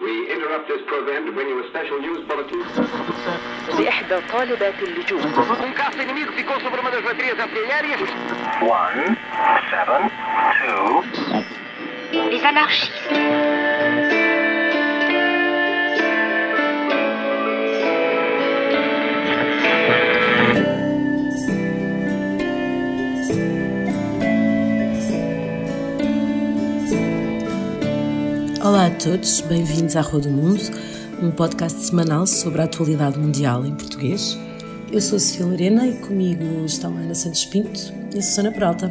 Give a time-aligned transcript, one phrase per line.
[0.00, 2.62] We interrupt this program to bring you a special news bulletin.
[3.78, 8.00] لإحدى طالبات اللجوء Um caça inimigo ficou sobre uma das baterias artilhérias.
[8.62, 9.16] One,
[9.70, 10.10] seven,
[10.60, 11.04] two,
[12.30, 13.41] Les anarchistes.
[28.63, 30.61] Olá a todos, bem-vindos à Rua do Mundo,
[31.21, 34.37] um podcast semanal sobre a atualidade mundial em português.
[34.91, 38.51] Eu sou a Sofia Lorena e comigo estão a Ana Santos Pinto e a Susana
[38.51, 38.89] Peralta.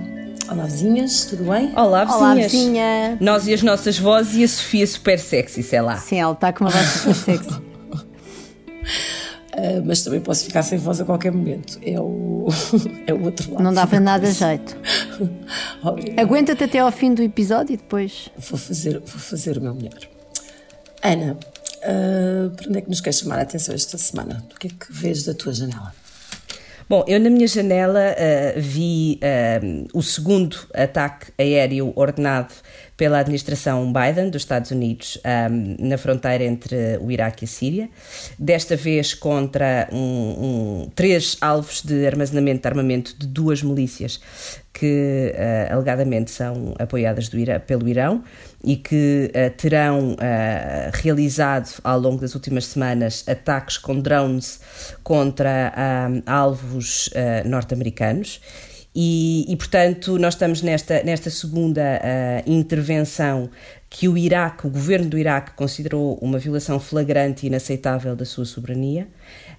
[0.51, 1.73] Olá vizinhas, tudo bem?
[1.75, 2.21] Olá, vizinhas.
[2.21, 3.17] Olá, vizinha.
[3.21, 5.97] Nós e as nossas vozes e a Sofia super sexy, sei lá.
[5.97, 7.72] Sim, ela está com uma voz super sexy.
[9.63, 11.79] Ah, mas também posso ficar sem voz a qualquer momento.
[11.83, 12.49] É o,
[13.07, 13.63] é o outro lado.
[13.63, 14.77] Não dava nada jeito.
[16.19, 18.29] Aguenta-te até ao fim do episódio e depois.
[18.37, 20.01] Vou fazer, vou fazer o meu melhor.
[21.01, 21.39] Ana,
[21.85, 24.45] ah, para onde é que nos queres chamar a atenção esta semana?
[24.53, 25.95] O que é que vês da tua janela?
[26.93, 29.61] Bom, eu na minha janela ah, vi ah,
[29.95, 32.53] o segundo ataque aéreo ordenado
[32.99, 35.49] pela administração Biden dos Estados Unidos ah,
[35.79, 37.89] na fronteira entre o Iraque e a Síria,
[38.39, 39.97] desta vez contra um,
[40.85, 44.21] um- três alvos de armazenamento de armamento de duas milícias
[44.71, 48.23] que ah, alegadamente são apoiadas do pelo Irão
[48.65, 54.61] e que ah, terão ah, realizado ao longo das últimas semanas ataques com drones
[55.03, 58.41] contra ah, alvos ah, norte-americanos.
[58.95, 63.49] E, e, portanto, nós estamos nesta, nesta segunda ah, intervenção
[63.89, 68.45] que o Iraque, o governo do Iraque, considerou uma violação flagrante e inaceitável da sua
[68.45, 69.09] soberania.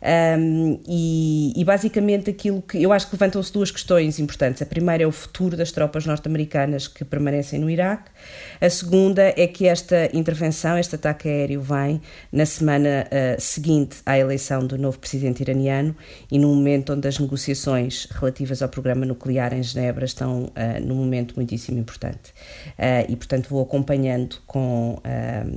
[0.04, 4.62] Um, e, e basicamente aquilo que eu acho que levantam-se duas questões importantes.
[4.62, 8.12] A primeira é o futuro das tropas norte-americanas que permanecem no Iraque.
[8.60, 12.02] A segunda é que esta intervenção, este ataque aéreo, vem
[12.32, 15.96] na semana ah, seguinte à eleição do novo presidente iraniano
[16.30, 20.96] e num momento onde as negociações relativas ao programa nuclear em Genebra estão ah, num
[20.96, 22.34] momento muitíssimo importante.
[22.78, 25.02] Ah, e, portanto, vou acompanhando com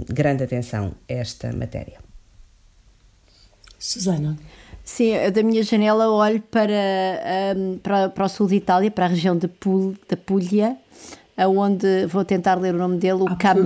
[0.09, 2.06] grande atenção esta matéria.
[3.87, 4.37] Susana,
[4.83, 6.73] Sim, eu da minha janela olho para,
[7.55, 10.77] ahm, para, para o sul de Itália, para a região de Pul, da Puglia,
[11.39, 13.65] onde vou tentar ler o nome dele, o, Cam,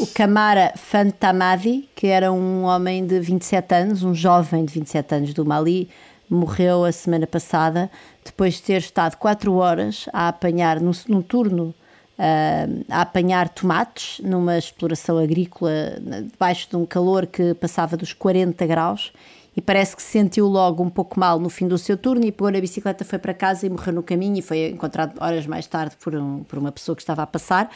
[0.00, 5.34] o Camara Fantamadi, que era um homem de 27 anos, um jovem de 27 anos
[5.34, 5.88] do Mali,
[6.28, 7.90] morreu a semana passada,
[8.24, 11.74] depois de ter estado 4 horas a apanhar, num, num turno,
[12.18, 15.98] ah, a apanhar tomates numa exploração agrícola
[16.30, 19.12] debaixo de um calor que passava dos 40 graus
[19.56, 22.32] e parece que se sentiu logo um pouco mal no fim do seu turno e
[22.32, 25.66] pegou na bicicleta, foi para casa e morreu no caminho e foi encontrado horas mais
[25.66, 27.70] tarde por, um- por uma pessoa que estava a passar.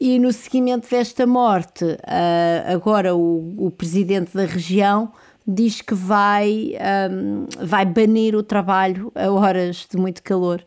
[0.00, 5.12] E no seguimento desta morte, ah, agora o, o presidente da região
[5.46, 10.64] diz que vai, ahm, vai banir o trabalho a horas de muito calor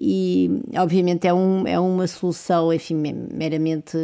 [0.00, 3.96] e obviamente é, um, é uma solução enfim, me- meramente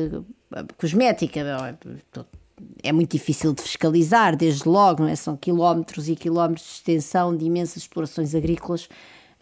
[0.79, 1.41] cosmética
[2.83, 2.93] é?
[2.93, 5.17] muito difícil de fiscalizar desde logo, não é?
[5.17, 8.89] são quilómetros e quilómetros de extensão de imensas explorações agrícolas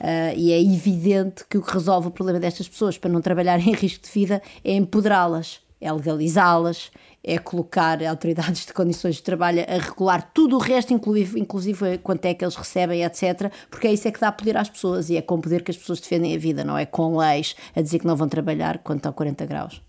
[0.03, 3.69] ah, e é evidente que o que resolve o problema destas pessoas para não trabalharem
[3.69, 6.91] em risco de vida é empoderá-las, é legalizá-las,
[7.23, 12.25] é colocar autoridades de condições de trabalho a regular tudo o resto, inclusive, inclusive quanto
[12.25, 13.53] é que eles recebem, etc.
[13.71, 15.77] Porque é isso é que dá poder às pessoas e é com poder que as
[15.77, 18.99] pessoas defendem a vida, não é com leis a dizer que não vão trabalhar quando
[18.99, 19.81] estão 40 graus.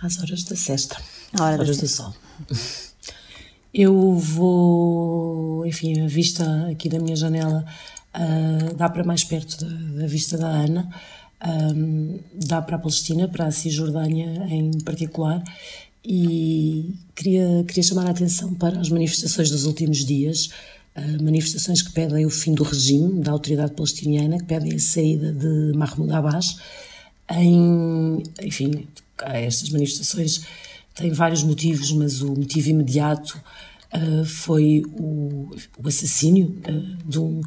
[0.00, 0.96] às horas da sexta,
[1.38, 2.14] À hora da do sol.
[3.72, 7.64] Eu vou, enfim, a vista aqui da minha janela
[8.12, 10.88] ah, dá para mais perto da, da vista da Ana,
[11.40, 15.42] ahm, dá para a Palestina, para a Cisjordânia em particular,
[16.04, 20.50] e queria, queria chamar a atenção para as manifestações dos últimos dias,
[20.94, 25.32] ah, manifestações que pedem o fim do regime da autoridade palestiniana, que pedem a saída
[25.32, 26.58] de Mahmoud Abbas,
[27.28, 28.86] em, enfim,
[29.18, 30.42] estas manifestações
[30.94, 33.40] têm vários motivos, mas o motivo imediato
[33.92, 37.40] ah, foi o, o assassínio ah, de, um,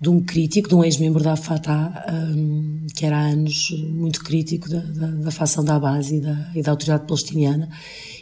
[0.00, 4.68] de um crítico, de um ex-membro da Fatah, ah, que era há anos muito crítico
[4.68, 7.68] da, da, da facção da Abbas e da, e da autoridade palestiniana,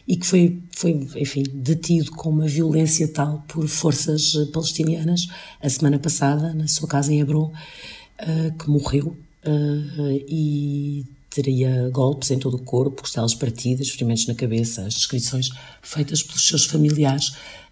[0.07, 5.27] e que foi, foi, enfim, detido com uma violência tal por forças palestinianas
[5.61, 7.53] a semana passada, na sua casa em Hebron,
[8.19, 14.35] ah, que morreu uh, e teria golpes em todo o corpo, costelas partidas, ferimentos na
[14.35, 15.51] cabeça, as descrições
[15.83, 17.29] feitas pelos seus familiares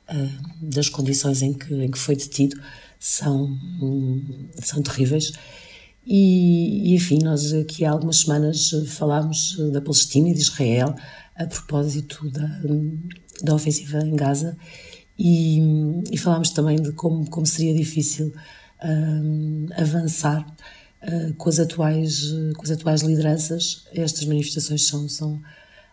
[0.09, 0.31] uh,
[0.61, 2.61] das condições em que, em que foi detido
[2.99, 3.45] são,
[3.81, 5.33] hum, são terríveis.
[6.07, 10.95] E, e, enfim, nós aqui há algumas semanas falámos da Palestina e de Israel
[11.35, 12.61] a propósito da,
[13.43, 14.57] da ofensiva em Gaza
[15.19, 15.59] e,
[16.11, 18.33] e falámos também de como, como seria difícil
[18.83, 20.47] um, avançar
[21.03, 23.85] uh, com, as atuais, com as atuais lideranças.
[23.93, 25.43] Estas manifestações são, são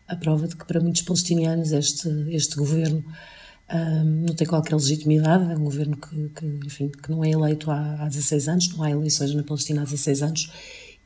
[0.07, 3.03] a prova de que para muitos palestinianos este, este governo
[3.73, 7.71] um, não tem qualquer legitimidade, é um governo que, que, enfim, que não é eleito
[7.71, 10.51] há, há 16 anos, não há eleições na Palestina há 16 anos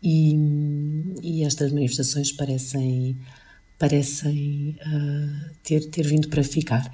[0.02, 0.36] e,
[1.22, 3.18] e estas manifestações parecem,
[3.78, 6.92] parecem uh, ter, ter vindo para ficar.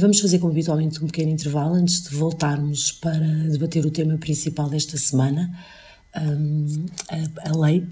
[0.00, 4.68] Vamos fazer, como habitualmente, um pequeno intervalo antes de voltarmos para debater o tema principal
[4.68, 5.48] desta semana,
[6.14, 7.86] a, a, lei,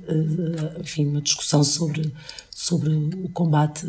[0.81, 2.13] enfim, uma discussão sobre,
[2.51, 3.87] sobre o combate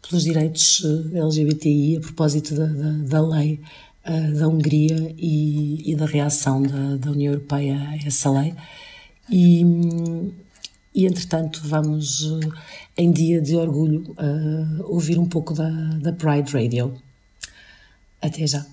[0.00, 0.82] pelos direitos
[1.12, 3.60] LGBTI a propósito da, da, da lei
[4.36, 8.52] da Hungria e, e, da reação da, da União Europeia a essa lei.
[9.30, 9.64] E,
[10.94, 12.28] e entretanto, vamos,
[12.96, 14.14] em dia de orgulho,
[14.84, 15.70] ouvir um pouco da,
[16.00, 16.94] da Pride Radio.
[18.20, 18.66] Até já.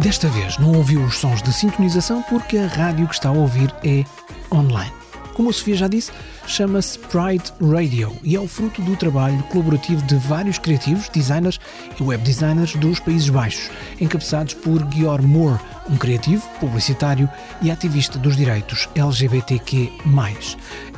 [0.00, 3.70] Desta vez não ouviu os sons de sintonização porque a rádio que está a ouvir
[3.84, 4.02] é
[4.50, 4.90] online.
[5.34, 6.10] Como a Sofia já disse,
[6.46, 11.60] chama-se Pride Radio e é o fruto do trabalho colaborativo de vários criativos, designers
[11.98, 13.70] e web designers dos Países Baixos,
[14.00, 17.28] encabeçados por Georg Moore, um criativo, publicitário
[17.60, 19.92] e ativista dos direitos LGBTQ+.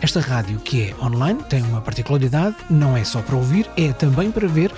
[0.01, 4.31] Esta rádio, que é online, tem uma particularidade, não é só para ouvir, é também
[4.31, 4.73] para ver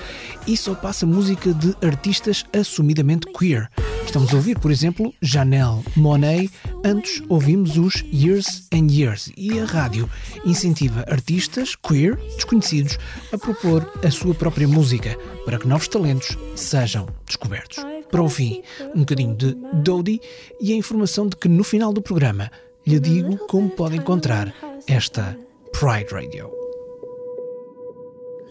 [0.46, 3.68] e só passa música de artistas assumidamente queer.
[4.06, 6.50] Estamos a ouvir, por exemplo, Janelle Monet,
[6.84, 10.08] antes ouvimos os Years and Years e a rádio
[10.44, 12.98] incentiva artistas queer, desconhecidos,
[13.32, 17.78] a propor a sua própria música para que novos talentos sejam descobertos.
[18.10, 18.62] Para o fim,
[18.94, 20.20] um bocadinho de Dodie
[20.60, 22.50] e a informação de que no final do programa
[22.86, 24.54] lhe digo como pode encontrar
[24.86, 25.36] esta
[25.72, 26.63] Pride Radio.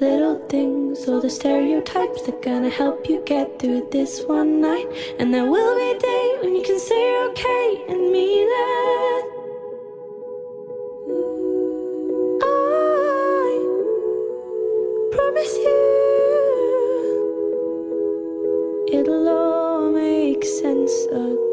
[0.03, 4.85] Little things, all the stereotypes that gonna help you get through this one night.
[5.17, 9.25] And there will be a day when you can say you're okay and mean it.
[12.43, 12.45] I
[15.15, 15.79] promise you,
[18.91, 21.52] it'll all make sense again.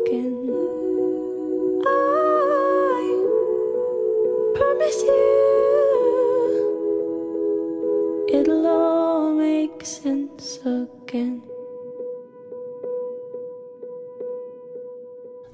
[9.80, 11.42] Make sense again.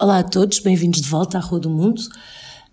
[0.00, 2.02] Olá a todos, bem-vindos de volta à Rua do Mundo.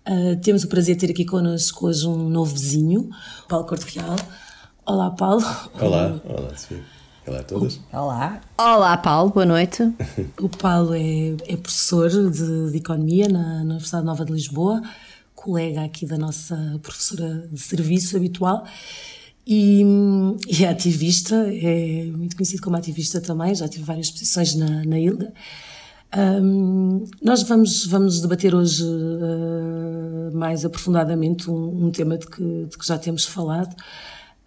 [0.06, 3.08] Uh, temos o prazer de ter aqui connosco hoje um novo vizinho,
[3.48, 4.16] Paulo Corte Real.
[4.84, 5.44] Olá, Paulo.
[5.80, 6.82] Olá, olá, Sofia.
[7.24, 7.80] Olá a todas.
[7.92, 8.40] Olá.
[8.58, 9.82] Olá, Paulo, boa noite.
[10.40, 14.82] o Paulo é, é professor de, de, Economia na, na Universidade Nova de Lisboa,
[15.36, 18.64] colega aqui da nossa professora de serviço habitual
[19.46, 19.82] e,
[20.48, 24.98] e é ativista, é muito conhecido como ativista também, já tive várias posições na, na
[24.98, 25.32] ILGA.
[26.16, 32.78] Um, nós vamos, vamos debater hoje uh, mais aprofundadamente um, um tema de que, de
[32.78, 33.74] que, já temos falado.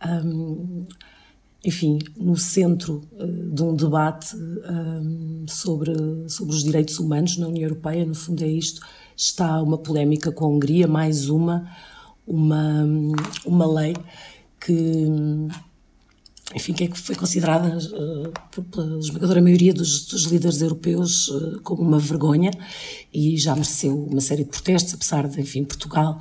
[0.06, 0.86] Um,
[1.66, 4.34] enfim, no centro uh, de um debate
[5.48, 5.94] sobre,
[6.30, 8.82] sobre os direitos humanos na União Europeia, no fundo é isto,
[9.16, 11.70] está uma polémica com a Hungria, mais uma,
[12.26, 12.86] uma,
[13.46, 13.94] uma lei
[14.68, 15.08] que
[16.56, 21.82] enfim, que é foi considerada uh, pela esmagadora maioria dos, dos líderes europeus uh, como
[21.82, 22.52] uma vergonha
[23.14, 26.18] e já mereceu uma série de protestos, apesar de, enfim, Portugal,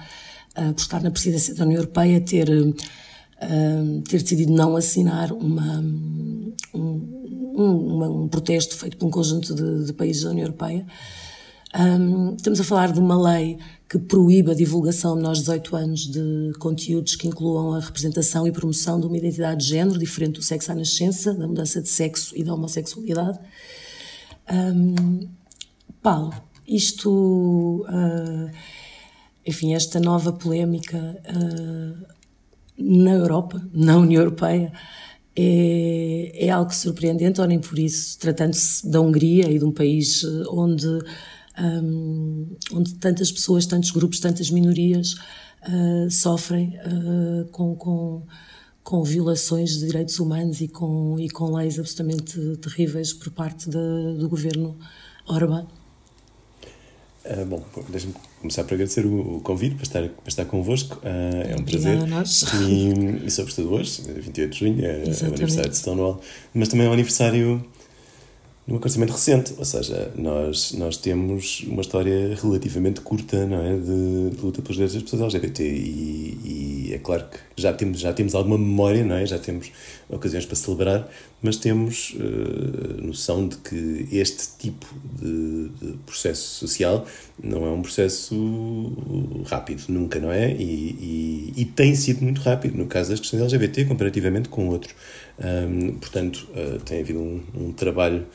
[0.59, 2.49] uh, por estar na presidência da União Europeia, ter,
[4.09, 9.93] ter decidido não assinar uma, um, um, um, protesto feito por um conjunto de, de
[9.93, 10.85] países da União Europeia.
[11.79, 15.77] Um, estamos a falar de uma lei que proíbe a divulgação a menores de 18
[15.77, 20.35] anos de conteúdos que incluam a representação e promoção de uma identidade de género diferente
[20.35, 23.39] do sexo à nascença, da mudança de sexo e da homossexualidade.
[24.53, 25.29] Um,
[26.03, 26.35] Paulo,
[26.67, 28.51] isto, uh,
[29.47, 32.07] enfim, esta nova polémica uh,
[32.77, 34.73] na Europa, na União Europeia,
[35.39, 40.25] é, é algo surpreendente, ou nem por isso, tratando-se da Hungria e de um país
[40.49, 40.87] onde
[41.59, 45.15] um, onde tantas pessoas, tantos grupos, tantas minorias
[45.69, 48.23] uh, sofrem uh, com, com,
[48.83, 54.19] com, violações de direitos humanos e com, e com leis absolutamente terríveis por parte de,
[54.19, 54.77] do governo
[55.27, 55.67] Orbán.
[57.25, 60.97] Uh, bom, deixa-me começar por agradecer o, o, convite para estar, para estar convosco.
[60.99, 61.99] Uh, é um prazer.
[62.63, 66.21] E, e sobretudo hoje, 28 de junho, é, é o aniversário de Stonewall,
[66.55, 67.67] mas também é o aniversário
[68.67, 74.37] num acontecimento recente, ou seja, nós, nós temos uma história relativamente curta não é, de,
[74.37, 78.13] de luta pelos direitos das pessoas LGBT e, e, é claro que já temos, já
[78.13, 79.25] temos alguma memória, não é?
[79.25, 79.71] já temos
[80.09, 81.09] ocasiões para celebrar,
[81.41, 84.87] mas temos uh, noção de que este tipo
[85.21, 87.07] de, de, processo social
[87.41, 88.35] não é um processo
[89.47, 90.53] rápido, nunca, não é?
[90.53, 94.95] E, e, e tem sido muito rápido no caso das questões LGBT comparativamente com outros.
[95.39, 98.27] Um, portanto, uh, tem havido um, um trabalho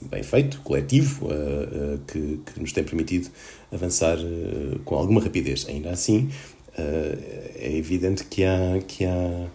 [0.00, 3.30] bem feito, coletivo, uh, que, que, nos tem permitido
[3.72, 4.18] avançar
[4.84, 5.66] com alguma rapidez.
[5.68, 6.30] Ainda assim,
[6.76, 9.48] é evidente que há, que há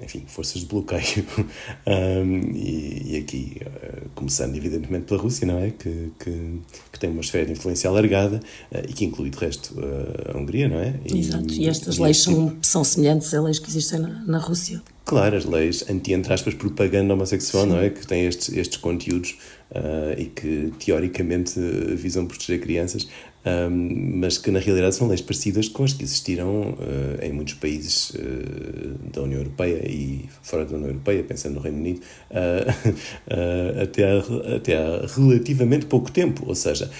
[0.00, 1.24] enfim, forças de bloqueio.
[1.86, 5.70] um, e, e, aqui, uh, começando evidentemente pela Rússia, não é?
[5.70, 6.60] Que, que,
[6.92, 10.38] que tem uma esfera de influência alargada uh, e que inclui, de resto, uh, a
[10.38, 10.94] Hungria, não é?
[11.06, 12.66] E, Exato, e estas e leis são, tipo...
[12.66, 14.82] são semelhantes a leis que existem na, na Rússia.
[15.04, 17.70] Claro, as leis anti, entre aspas, propaganda homossexual, Sim.
[17.70, 17.90] não é?
[17.90, 19.36] Que têm estes, estes conteúdos
[19.72, 21.58] uh, e que, teoricamente,
[21.96, 23.08] visam proteger crianças,
[23.44, 27.54] um, mas que na realidade são leis parecidas com as que existiram uh, em muitos
[27.54, 33.02] países uh, da União Europeia e fora da União Europeia, pensando no Reino Unido, uh,
[33.82, 36.44] até, há, até há relativamente pouco tempo.
[36.46, 36.90] Ou seja,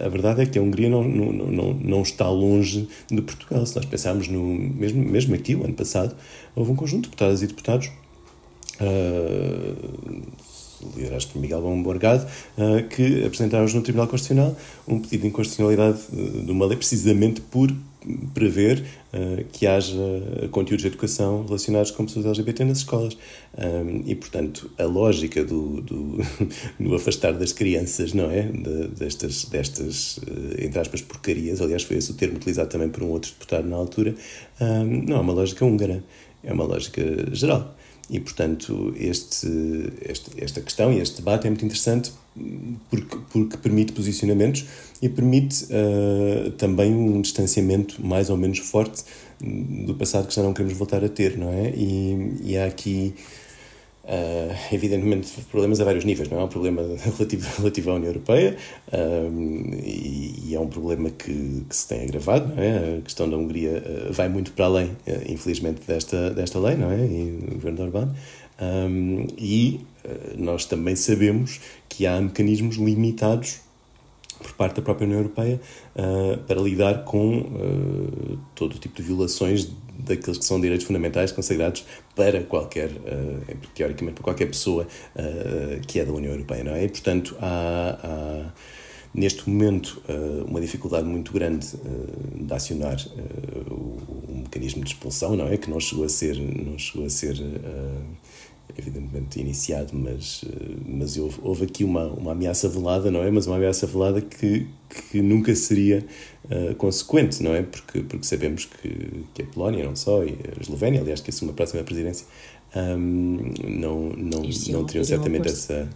[0.00, 3.64] a verdade é que a Hungria não, não, não, não está longe de Portugal.
[3.64, 4.42] Se nós pensarmos no.
[4.44, 6.14] Mesmo, mesmo aqui, o ano passado,
[6.54, 7.90] houve um conjunto de deputadas e deputados
[10.96, 14.56] liderados por Miguel Bom Borgado, uh, que apresentaram no Tribunal Constitucional
[14.86, 17.72] um pedido de inconstitucionalidade de uma lei precisamente por
[18.32, 19.96] prever uh, que haja
[20.50, 23.18] conteúdos de educação relacionados com pessoas LGBT nas escolas.
[23.56, 26.18] Um, e, portanto, a lógica do, do,
[26.78, 28.42] do, afastar das crianças, não é?
[28.42, 30.20] De, destas, destas,
[30.58, 33.76] entre aspas, porcarias, aliás, foi esse o termo utilizado também por um outro deputado na
[33.76, 34.14] altura,
[35.06, 36.02] não é uma lógica húngara,
[36.42, 37.76] é uma lógica geral.
[38.10, 39.46] E, portanto, este,
[40.00, 42.10] este, esta questão e este debate é muito interessante
[42.88, 44.64] porque, porque permite posicionamentos
[45.02, 49.04] e permite uh, também um distanciamento mais ou menos forte
[49.40, 51.70] do passado que já não queremos voltar a ter, não é?
[51.70, 53.14] E, e há aqui
[54.08, 56.44] Uh, evidentemente, problemas a vários níveis, não é?
[56.44, 58.56] um problema relativo, relativo à União Europeia
[58.90, 62.96] uh, e, e, é um problema que, que, se tem agravado, não é?
[63.00, 64.96] A questão da Hungria uh, vai muito para além,
[65.28, 67.04] infelizmente, desta, desta lei, não é?
[67.04, 68.14] E o governo de Orbán.
[68.58, 69.80] Um, e
[70.38, 73.60] nós também sabemos que há mecanismos limitados
[74.38, 75.60] por parte da própria União Europeia
[76.46, 82.90] para lidar com todo tipo de violações daqueles que são direitos fundamentais consagrados para qualquer,
[82.90, 84.86] uh, teoricamente, para qualquer pessoa
[85.16, 86.84] uh, que é da União Europeia, não é?
[86.84, 88.52] E, portanto, há, há
[89.12, 91.66] neste momento uh, uma dificuldade muito grande
[92.34, 92.96] de acionar
[93.70, 93.98] o,
[94.38, 95.56] mecanismo de expulsão, não é?
[95.56, 97.36] Que não chegou a ser, não chegou a ser
[98.76, 100.44] evidentemente iniciado, mas,
[100.86, 103.30] mas houve, houve aqui uma, uma ameaça velada, não é?
[103.30, 104.66] Mas uma ameaça velada que,
[105.10, 106.04] que nunca seria
[106.44, 107.62] uh, consequente, não é?
[107.62, 111.52] Porque, porque sabemos que, que a Polónia, não só, e a Eslovénia, aliás, que assume
[111.52, 112.26] a próxima presidência,
[112.76, 115.88] um, não, não, não teriam certamente essa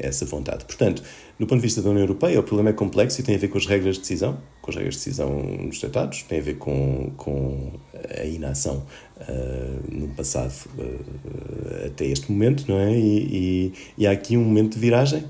[0.00, 0.64] essa vontade.
[0.64, 1.02] Portanto,
[1.38, 3.48] do ponto de vista da União Europeia, o problema é complexo e tem a ver
[3.48, 4.38] com as regras de decisão,
[4.74, 7.72] com as de decisão nos tratados, tem a ver com, com
[8.18, 8.84] a inação
[9.20, 12.92] uh, no passado uh, até este momento, não é?
[12.92, 15.24] E, e, e, há aqui um momento de viragem.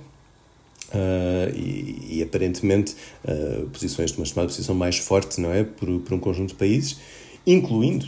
[0.93, 2.97] Uh, e, e, aparentemente
[3.73, 5.63] posições de uma chamada posição mais forte, não é?
[5.63, 6.99] Por, por um conjunto de países,
[7.47, 8.07] incluindo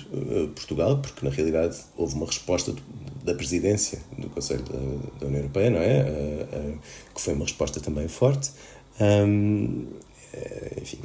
[0.52, 2.74] Portugal, porque na realidade houve uma resposta
[3.22, 6.04] da presidência do Conselho da, da União Europeia, não é?
[7.14, 8.50] Que foi uma resposta também forte.
[9.00, 9.86] Um,
[10.80, 10.98] enfim,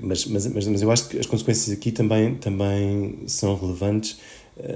[0.00, 4.18] mas, mas, mas, mas, eu acho que as consequências aqui também, também são relevantes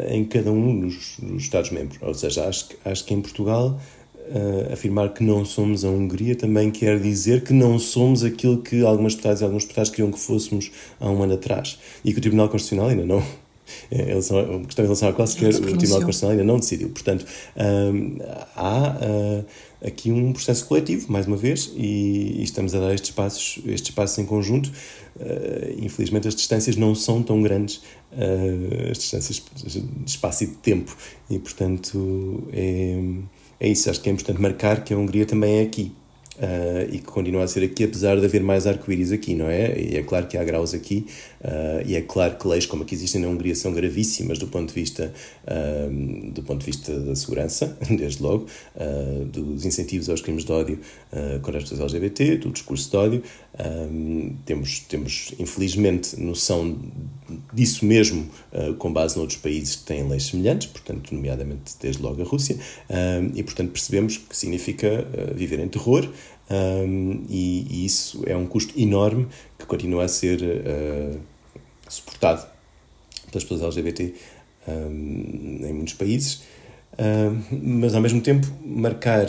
[0.09, 1.99] em cada um dos, dos Estados-membros.
[2.03, 3.79] Ou seja, acho, acho que em Portugal
[4.23, 8.83] Uh, afirmar que não somos a Hungria também quer dizer que não somos aquilo que
[8.83, 11.79] algumas deputadas e alguns deputados queriam que fôssemos há um ano atrás.
[12.05, 13.23] E que o Tribunal Constitucional ainda não,
[13.91, 16.59] é, eles são, uma questão em relação à qual sequer o Tribunal Constitucional ainda não
[16.59, 16.91] decidiu.
[16.91, 17.27] Portanto,
[17.57, 18.19] hum,
[18.57, 19.45] há uh,
[19.87, 23.91] aqui um processo coletivo, mais uma vez, e, e, estamos a dar estes passos, estes
[23.91, 24.71] passos em conjunto.
[25.17, 27.77] Uh, infelizmente, as distâncias não são tão grandes,
[28.13, 30.97] uh, as distâncias de espaço e de tempo,
[31.29, 32.99] e portanto é,
[33.61, 33.91] é isso.
[33.91, 35.93] Acho que é importante marcar que a Hungria também é aqui.
[36.35, 39.79] Uh, e que continua a ser aqui, apesar de haver mais arco-íris aqui, não é?
[39.79, 41.07] E é claro que há graus aqui,
[41.43, 44.69] uh, e é claro que leis como aqui existem na Hungria são gravíssimas do ponto
[44.69, 45.13] de vista,
[45.45, 48.47] uh, do ponto de vista da segurança, desde logo,
[49.27, 50.79] dos incentivos aos crimes de ódio
[51.43, 53.23] contra as pessoas LGBT, do discurso de ódio.
[54.45, 56.79] temos, temos, infelizmente, noção
[57.53, 58.29] disso mesmo
[58.79, 62.57] com base noutros países que têm leis semelhantes, portanto, nomeadamente desde logo a Rússia,
[63.35, 66.09] e portanto percebemos que significa viver em terror
[66.53, 69.27] um, e, e, isso é um custo enorme
[69.59, 71.19] que continua a ser uh,
[71.93, 72.47] suportado
[73.31, 74.15] pelas pessoas LGBT
[74.69, 76.43] um, em muitos países.
[77.51, 79.27] mas ao mesmo tempo marcar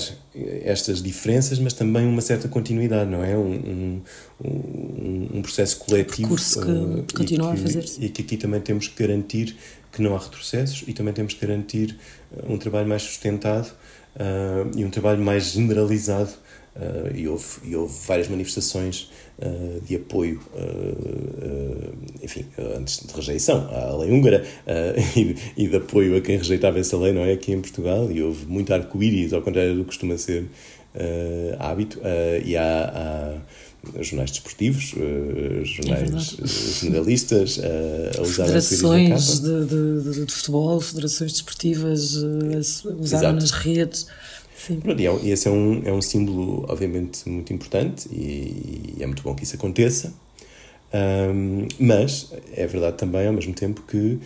[0.63, 3.37] estas diferenças, mas também uma certa continuidade, não é?
[3.37, 4.01] Um,
[4.43, 6.29] um, um processo coletivo.
[6.29, 8.03] Percurso que uh, continua que, a fazer-se.
[8.03, 9.55] E que aqui também temos que garantir
[9.91, 11.95] que não há retrocessos e também temos que garantir
[12.47, 13.71] um trabalho mais sustentado
[14.15, 16.31] uh, e um trabalho mais generalizado
[16.75, 23.69] Uh, e, houve, e houve várias manifestações uh, de apoio, uh, enfim, antes de rejeição
[23.71, 24.43] à lei húngara
[25.15, 27.33] e, e, de apoio a quem rejeitava essa lei, não é?
[27.33, 30.45] Aqui em Portugal, e houve muito arco-íris, ao contrário do que costuma ser
[31.59, 31.99] hábito,
[32.43, 33.39] e há,
[33.95, 34.95] há jornais desportivos,
[35.63, 36.47] jornais é
[36.79, 37.59] generalistas
[38.17, 42.15] a usar Federações de, de, de, futebol, federações desportivas
[42.99, 44.07] usaram nas redes.
[44.65, 44.79] Sim.
[45.21, 49.35] E esse é um, é um símbolo, obviamente, muito importante e, e é muito bom
[49.35, 50.13] que isso aconteça.
[50.93, 54.19] Um, mas é verdade também, ao mesmo tempo, que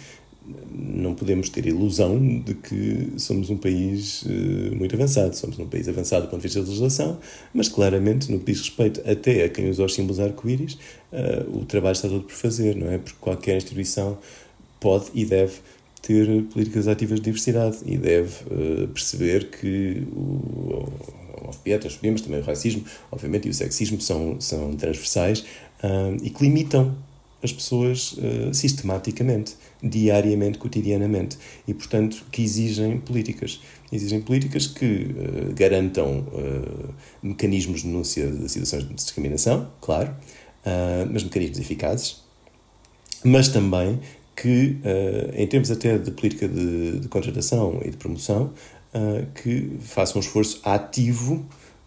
[0.71, 5.35] não podemos ter ilusão de que somos um país uh, muito avançado.
[5.35, 7.17] Somos um país avançado do ponto de vista da legislação,
[7.51, 10.73] mas claramente, no que diz respeito até a quem usa os símbolos arco-íris,
[11.11, 12.99] uh, o trabalho está todo por fazer, não é?
[12.99, 14.19] Porque qualquer instituição
[14.79, 15.55] pode e deve
[16.07, 20.87] ter políticas ativas de diversidade e deve uh, perceber que o,
[21.49, 25.41] a transfobia, mas também o racismo, obviamente, e o sexismo são, são transversais
[25.83, 26.95] uh, e que limitam
[27.43, 31.37] as pessoas uh, sistematicamente, diariamente, cotidianamente,
[31.67, 33.59] e, portanto, que exigem políticas.
[33.91, 35.15] Exigem políticas que
[35.55, 36.25] garantam
[37.23, 40.13] mecanismos de denúncia de situações de discriminação, claro,
[41.09, 42.17] mas mecanismos eficazes,
[43.23, 43.99] mas também
[44.37, 48.53] que, uh, em termos até de política de, de contratação e de promoção,
[48.93, 51.43] uh, que faça um esforço ativo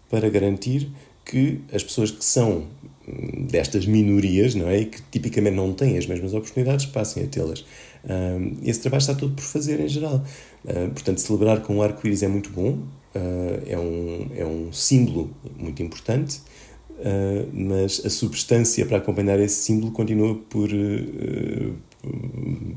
[0.09, 0.91] para garantir
[1.23, 2.65] que as pessoas que são
[3.07, 7.27] hum, destas minorias, não é, e que tipicamente não têm as mesmas oportunidades, passem a
[7.27, 7.61] tê-las.
[8.03, 10.21] Uh, esse trabalho está todo por fazer em geral.
[10.93, 12.79] portanto, celebrar com o arco-íris é muito bom,
[13.65, 16.41] é, um, é um símbolo muito importante,
[17.51, 20.69] mas a substância para acompanhar esse símbolo continua por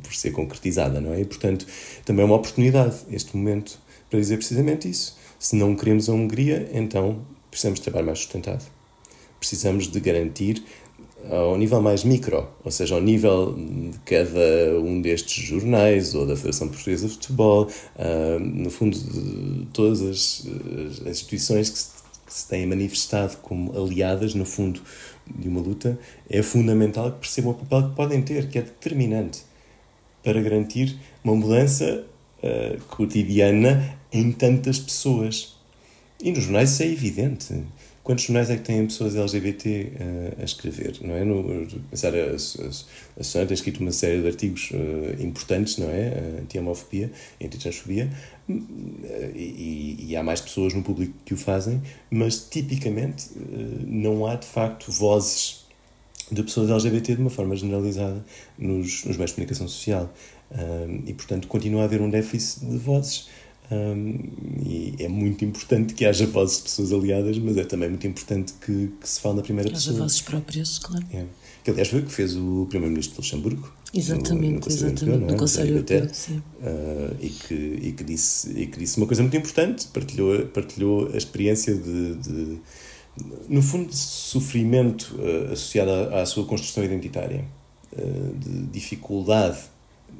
[0.02, 1.20] por ser concretizada, não é?
[1.20, 1.66] E, portanto,
[2.04, 3.78] também é uma oportunidade, este momento,
[4.10, 5.16] para dizer precisamente isso.
[5.38, 8.64] Se não queremos a Hungria, então precisamos de trabalho mais sustentado.
[9.38, 10.62] Precisamos de garantir
[11.30, 16.36] ao nível mais micro, ou seja, ao nível de cada um destes jornais ou da
[16.36, 20.46] Federação Portuguesa de Futebol, uh, no fundo, de todas as,
[21.00, 21.90] as instituições que se,
[22.26, 24.80] que se têm manifestado como aliadas, no fundo,
[25.26, 29.42] de uma luta, é fundamental que percebam o papel que podem ter, que é determinante
[30.22, 32.04] para garantir uma mudança
[32.42, 35.56] uh, cotidiana em tantas pessoas.
[36.22, 37.62] E nos jornais isso é evidente.
[38.02, 40.98] Quantos jornais é que têm pessoas LGBT uh, eh, a escrever?
[41.00, 41.24] Não é?
[41.24, 45.88] No, pensar, a, a, a Susana tem escrito uma série de artigos uh, importantes, não
[45.88, 46.40] é?
[46.42, 47.10] Anti-homofobia,
[47.42, 48.10] anti-transfobia,
[48.48, 53.30] e, e, há mais pessoas no público que o fazem, mas tipicamente
[53.86, 55.64] não há de facto vozes
[56.30, 58.24] de pessoas LGBT de uma forma generalizada
[58.58, 60.12] nos, nos meios de comunicação social.
[61.06, 63.28] e portanto continua a haver um déficit de vozes.
[63.70, 64.18] Um,
[64.62, 68.52] e é muito importante que haja vozes de pessoas aliadas, mas é também muito importante
[68.60, 69.94] que, que se fale na primeira que pessoa.
[69.94, 71.04] Haja vozes próprias, claro.
[71.12, 71.24] É.
[71.64, 73.72] Que aliás foi o que fez o Primeiro-Ministro de Luxemburgo.
[73.94, 75.32] Exatamente, no, no exatamente, Europeu, é?
[75.32, 76.42] no Conselho Europeu, sim.
[76.60, 81.10] Uh, e, que, e, que disse, e que disse uma coisa muito importante, partilhou, partilhou
[81.12, 82.58] a experiência de, de
[83.48, 87.44] no fundo, de sofrimento uh, associado à, à, sua construção identitária,
[87.92, 89.58] uh, de dificuldade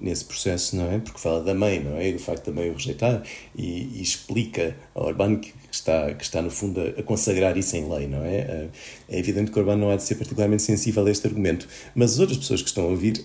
[0.00, 0.98] nesse processo, não é?
[0.98, 2.09] Porque fala da mãe, não é?
[2.09, 3.22] E do facto da mãe o rejeitar
[3.57, 7.59] e, e explica ao Orbán que, que, está, que está, no fundo, a, a, consagrar
[7.59, 8.37] isso em lei, não é?
[8.37, 8.69] Eh,
[9.09, 12.13] é evidente que o Orbán não há de ser particularmente sensível a este argumento, mas
[12.13, 13.25] as outras pessoas que estão a ouvir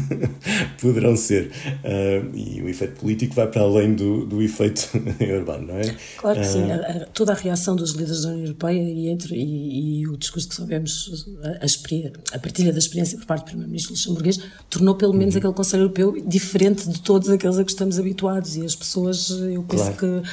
[0.80, 1.50] poderão ser.
[1.84, 4.88] Uh, e o efeito político vai para além do, do efeito
[5.36, 5.94] Orbán, não é?
[6.16, 6.72] Claro que uh, sim.
[6.72, 10.16] A, a, toda a reação dos líderes da União Europeia e, entre, e, e o
[10.16, 15.12] discurso que soubemos, a, a partilha da experiência por parte do Primeiro-Ministro luxemburguês, tornou pelo
[15.12, 15.38] menos uhum.
[15.38, 19.62] aquele Conselho Europeu diferente de todos aqueles a que estamos habituados e as pessoas, eu
[19.64, 20.22] penso claro.
[20.22, 20.28] que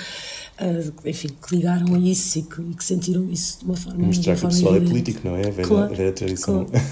[0.62, 4.06] uh, enfim, que ligaram a isso e que, e que, sentiram isso de uma forma
[4.06, 5.48] Mostrar que o pessoal é político, não é?
[5.48, 6.86] A velha, claro, a velha tradição claro.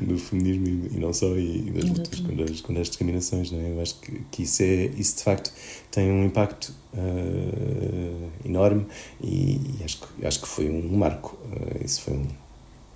[0.00, 3.70] do, feminismo e, não só, e das lutas contra as, contra as discriminações, não é?
[3.72, 5.52] Eu acho que, que isso, é, isso de facto
[5.90, 8.86] tem um impacto uh, enorme
[9.22, 11.38] e, e, acho, que, acho que foi um marco.
[11.52, 12.26] Uh, isso foi um,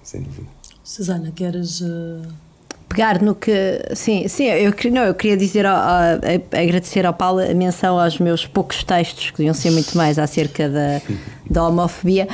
[0.03, 0.49] sem dúvida.
[0.83, 1.81] Susana, queres.
[1.81, 2.48] Uh
[2.89, 3.81] pegar no que.
[3.95, 8.19] Sim, sim eu, não, eu queria dizer, ao, ao, agradecer ao Paulo a menção aos
[8.19, 11.01] meus poucos textos, que iam ser muito mais acerca da,
[11.49, 12.27] da homofobia,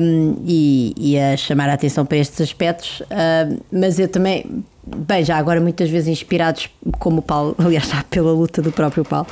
[0.00, 3.02] um, e, e, a chamar a atenção para estes aspectos.
[3.10, 6.68] Um, mas eu também, bem, já agora muitas vezes inspirados,
[6.98, 9.26] como o Paulo, aliás, pela luta do próprio Paulo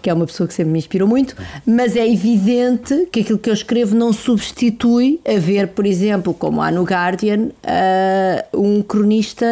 [0.00, 3.50] que é uma pessoa que sempre me inspirou muito, mas é evidente que aquilo que
[3.50, 9.46] eu escrevo não substitui a ver, por exemplo, como há no Guardian, uh, um cronista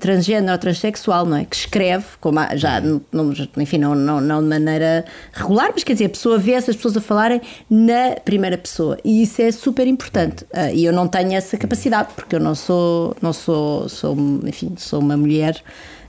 [0.00, 1.44] transgênero ou transexual, não é?
[1.44, 5.94] Que escreve, como há, já, não, enfim, não, não, não de maneira regular, mas quer
[5.94, 9.86] dizer, a pessoa vê essas pessoas a falarem na primeira pessoa e isso é super
[9.86, 10.44] importante.
[10.44, 14.74] Uh, e eu não tenho essa capacidade, porque eu não sou, não sou, sou enfim,
[14.76, 15.62] sou uma mulher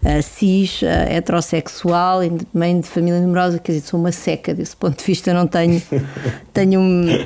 [0.03, 2.19] uh, cis, uh, heterossexual,
[2.53, 5.81] mãe de família numerosa, quer dizer, sou uma seca desse ponto de vista, não tenho,
[6.53, 6.81] tenho,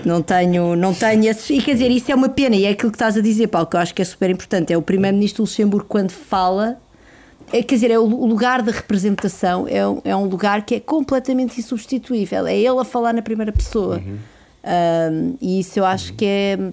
[0.06, 2.92] não tenho, não tenho esses, e quer dizer, isso é uma pena, e é aquilo
[2.92, 5.44] que estás a dizer, Paulo, que eu acho que é super importante, é o primeiro-ministro
[5.44, 6.78] Luxemburgo quando fala,
[7.52, 11.60] é, quer dizer, é o lugar da representação, é, é um lugar que é completamente
[11.60, 14.18] insubstituível, é ele a falar na primeira pessoa, uhum.
[14.64, 16.18] um, e isso eu acho uhum.
[16.18, 16.72] que é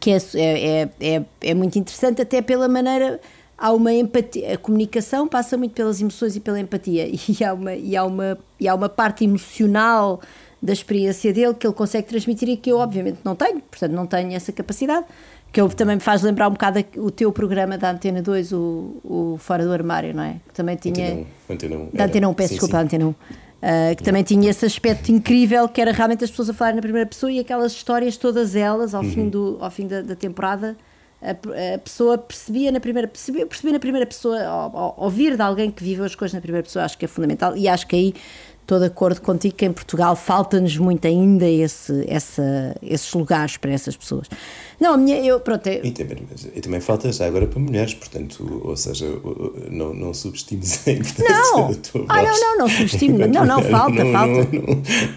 [0.00, 3.20] que é, é, é, é, muito interessante até pela maneira
[3.62, 7.74] há uma empatia, a comunicação passa muito pelas emoções e pela empatia e há uma,
[7.76, 10.20] e há uma, e há uma parte emocional
[10.60, 14.04] da experiência dele que ele consegue transmitir e que eu obviamente não tenho, portanto não
[14.04, 15.06] tenho essa capacidade,
[15.52, 18.96] que eu, também me faz lembrar um bocado o teu programa da Antena 2, o,
[19.04, 20.36] o Fora do Armário, não é?
[20.48, 21.26] Que também tinha...
[21.48, 21.88] Antena 1.
[21.92, 22.84] Da Antena 1, peço sim, desculpa, sim.
[22.84, 23.08] Antena 1.
[23.10, 23.14] Uh,
[23.96, 27.06] que também tinha esse aspecto incrível que era realmente as pessoas a falar na primeira
[27.06, 29.10] pessoa e aquelas histórias todas elas ao uhum.
[29.10, 30.76] fim, do, ao fim da, da temporada
[31.22, 35.42] a, a, pessoa percebia na primeira percebia, percebia na primeira pessoa ao, ao, ouvir de
[35.42, 37.96] alguém que viveu as coisas na primeira pessoa acho que é fundamental e acho que
[37.96, 38.14] aí
[38.62, 43.72] estou de acordo contigo que em Portugal falta-nos muito ainda esse, essa, esses lugares para
[43.72, 44.28] essas pessoas.
[44.80, 45.66] Não, a minha, eu, pronto.
[45.66, 45.84] Eu...
[45.84, 46.18] E, também,
[46.54, 49.06] e também falta já agora para mulheres, portanto, ou seja,
[49.70, 51.68] não, não subestimes a importância não.
[51.70, 52.08] da tua voz.
[52.08, 54.48] Ah, não, não, não subestimo, não, não, falta, não, falta.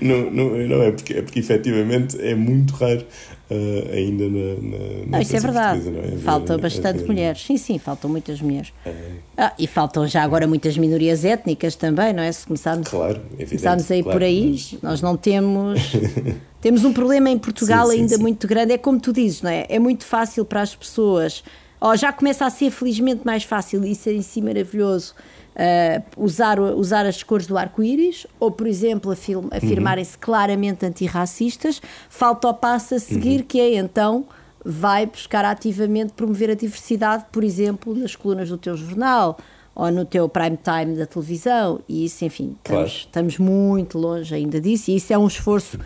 [0.01, 3.05] Não, não, não, não, é, porque, é porque efetivamente é muito raro
[3.49, 5.81] uh, ainda na, na, na Isso é verdade.
[5.89, 6.17] É?
[6.17, 7.43] Faltam bastante ver, mulheres.
[7.45, 8.73] Sim, sim, faltam muitas mulheres.
[8.86, 8.93] É.
[9.38, 12.31] Ah, e faltam já agora muitas minorias étnicas também, não é?
[12.31, 14.81] Se começarmos, claro, evidente, começarmos a ir claro, por aí, mas...
[14.81, 15.81] nós não temos.
[16.62, 18.21] temos um problema em Portugal sim, sim, ainda sim.
[18.21, 18.73] muito grande.
[18.73, 19.65] É como tu dizes, não é?
[19.69, 21.43] É muito fácil para as pessoas.
[21.79, 25.13] Oh, já começa a ser felizmente mais fácil, isso é em si maravilhoso
[25.55, 30.21] uh, usar, usar as cores do arco-íris, ou, por exemplo, afirm, afirmarem-se uhum.
[30.21, 33.45] claramente antirracistas, falta o passo a seguir, uhum.
[33.47, 34.25] que é então
[34.63, 39.37] vai buscar ativamente promover a diversidade, por exemplo, nas colunas do teu jornal
[39.75, 42.87] ou no teu prime time da televisão, e isso, enfim, claro.
[42.87, 45.77] estamos, estamos muito longe ainda disso, e isso é um esforço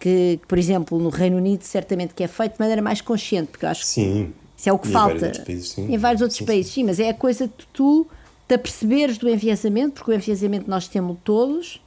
[0.00, 3.66] que, por exemplo, no Reino Unido, certamente que é feito de maneira mais consciente, porque
[3.66, 4.32] eu acho sim.
[4.32, 5.14] que isso é o que e falta.
[5.14, 5.98] Em vários outros países, sim.
[5.98, 6.80] Vários outros sim, países, sim.
[6.80, 8.06] sim, mas é a coisa de tu
[8.46, 11.82] te aperceberes do enviesamento, porque o enviesamento nós temos todos,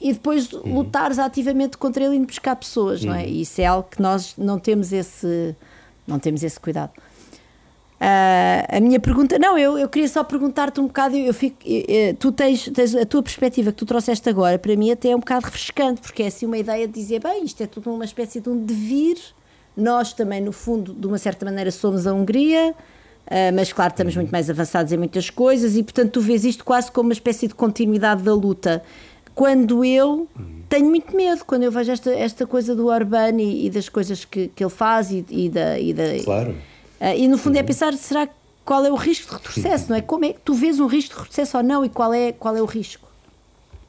[0.00, 0.74] e depois uhum.
[0.74, 3.08] lutares ativamente contra ele e buscar pessoas, uhum.
[3.08, 3.26] não é?
[3.26, 5.54] E isso é algo que nós não temos esse,
[6.06, 6.92] não temos esse cuidado.
[8.00, 12.14] Uh, a minha pergunta, não, eu, eu queria só perguntar-te um bocado, eu fico, eu,
[12.14, 15.18] tu tens, tens, a tua perspectiva que tu trouxeste agora, para mim até é um
[15.18, 18.40] bocado refrescante, porque é assim uma ideia de dizer, bem, isto é tudo uma espécie
[18.40, 19.18] de um devir,
[19.76, 22.72] nós também no fundo, de uma certa maneira somos a Hungria,
[23.54, 26.90] mas claro, estamos muito mais avançados em muitas coisas e, portanto, tu vês isto quase
[26.90, 28.82] como uma espécie de continuidade da luta.
[29.34, 30.26] Quando eu
[30.68, 34.24] tenho muito medo, quando eu vejo esta, esta coisa do Orbán e, e das coisas
[34.24, 36.22] que, que ele faz e, e da, e da.
[36.24, 36.50] Claro.
[37.00, 37.66] Uh, e no fundo é uhum.
[37.66, 38.28] pensar, será
[38.64, 40.02] qual é o risco de retrocesso, não é?
[40.02, 42.56] Como é que tu vês um risco de retrocesso ou não e qual é, qual
[42.56, 43.08] é o risco?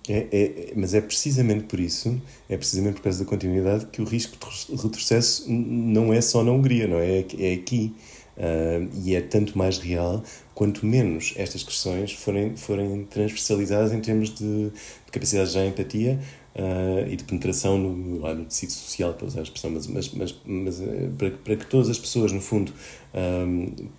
[0.08, 4.06] É, é, mas é precisamente por isso, é precisamente por causa da continuidade, que o
[4.06, 7.26] risco de retrocesso não é só na Hungria, não é?
[7.38, 7.94] É aqui.
[8.40, 10.24] Uh, e é tanto mais real
[10.56, 16.18] quanto menos estas questões forem, forem transversalizadas em termos de, de capacidade de empatia
[16.56, 20.14] uh, e de penetração no, lá, no tecido social, para usar a expressão, mas, mas,
[20.14, 22.72] mas, mas uh, para, para que todas as pessoas, no fundo,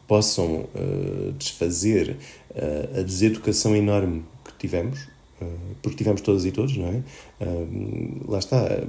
[0.07, 0.69] possam
[1.37, 2.17] desfazer
[2.97, 5.09] a deseducação enorme que tivemos,
[5.83, 7.03] porque tivemos todas e todos, não é?
[8.29, 8.85] lá está,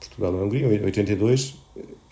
[0.00, 1.54] Portugal e Hungria, 82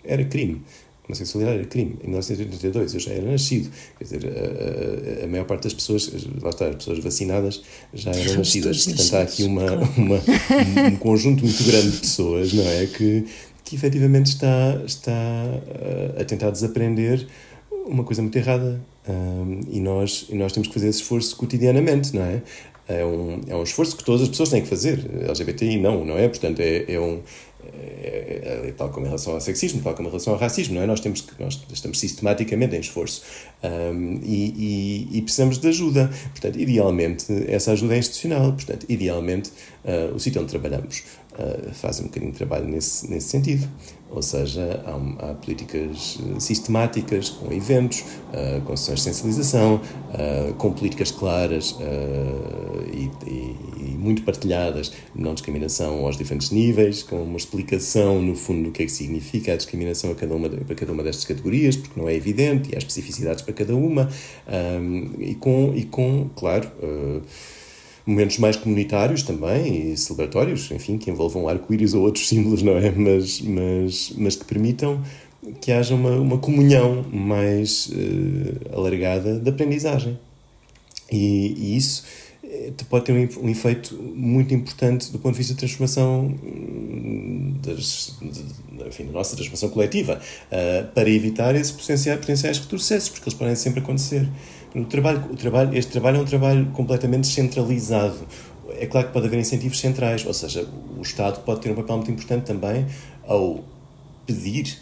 [0.03, 0.61] era crime
[1.11, 1.97] homossexualidade era crime.
[2.03, 3.69] Em 1982 eu já era nascido.
[3.97, 7.61] Quer dizer, a, a, a maior parte das pessoas, lá está, as pessoas vacinadas
[7.93, 8.85] já eram nascidas.
[8.85, 9.65] Portanto, há aqui uma,
[9.97, 10.21] uma,
[10.87, 12.85] um conjunto muito grande de pessoas, não é?
[12.87, 13.25] Que,
[13.63, 15.13] que efetivamente está, está
[16.19, 17.27] a tentar desaprender
[17.85, 18.81] uma coisa muito errada.
[19.07, 22.41] Um, e, nós, e nós temos que fazer esse esforço cotidianamente, não é?
[22.87, 24.99] É um, é um esforço que todas as pessoas têm que fazer.
[25.23, 26.27] LGBTI não, não é?
[26.27, 27.21] Portanto, é, é um.
[27.63, 30.81] É, é, tal como em relação ao sexismo, tal como em relação ao racismo, não
[30.81, 30.87] é?
[30.87, 33.21] Nós temos que nós estamos sistematicamente em esforço
[33.63, 36.09] um, e, e, e, precisamos de ajuda.
[36.31, 38.53] Portanto, idealmente essa ajuda é institucional.
[38.53, 39.51] Portanto, idealmente
[39.85, 43.67] uh, o sítio onde trabalhamos uh, faz um bocadinho de trabalho nesse nesse sentido.
[44.11, 50.53] Ou seja, há, há políticas eh, sistemáticas, com eventos, uh, com sessões de sensibilização, uh,
[50.55, 51.77] com políticas claras
[52.93, 58.63] e, e, e, muito partilhadas, não discriminação aos diferentes níveis, com uma explicação, no fundo,
[58.63, 61.77] do que é que significa a discriminação a cada uma, para cada uma destas categorias,
[61.77, 64.09] porque não é evidente, e há especificidades para cada uma,
[64.47, 66.69] um, e, com, e com, claro
[68.05, 72.91] momentos mais comunitários também e celebratórios, enfim, que envolvam arco-íris ou outros símbolos, não é?
[72.91, 75.01] Mas, mas, mas que permitam
[75.59, 80.19] que haja uma, uma comunhão mais uh, alargada de aprendizagem.
[81.11, 82.03] E, e isso
[82.43, 87.55] eh, pode ter um, um, efeito muito importante do ponto de vista da transformação hum,
[87.61, 93.29] das, de, enfim, da nossa transformação coletiva, uh, para evitar esses potenciais, potenciais retrocessos, porque
[93.29, 94.27] eles podem sempre acontecer.
[94.73, 98.25] O trabalho, o trabalho, este trabalho é um trabalho completamente centralizado.
[98.79, 100.65] É claro que pode haver incentivos centrais, ou seja,
[100.97, 102.85] o Estado pode ter um papel muito importante também
[103.27, 103.63] ao
[104.25, 104.77] pedir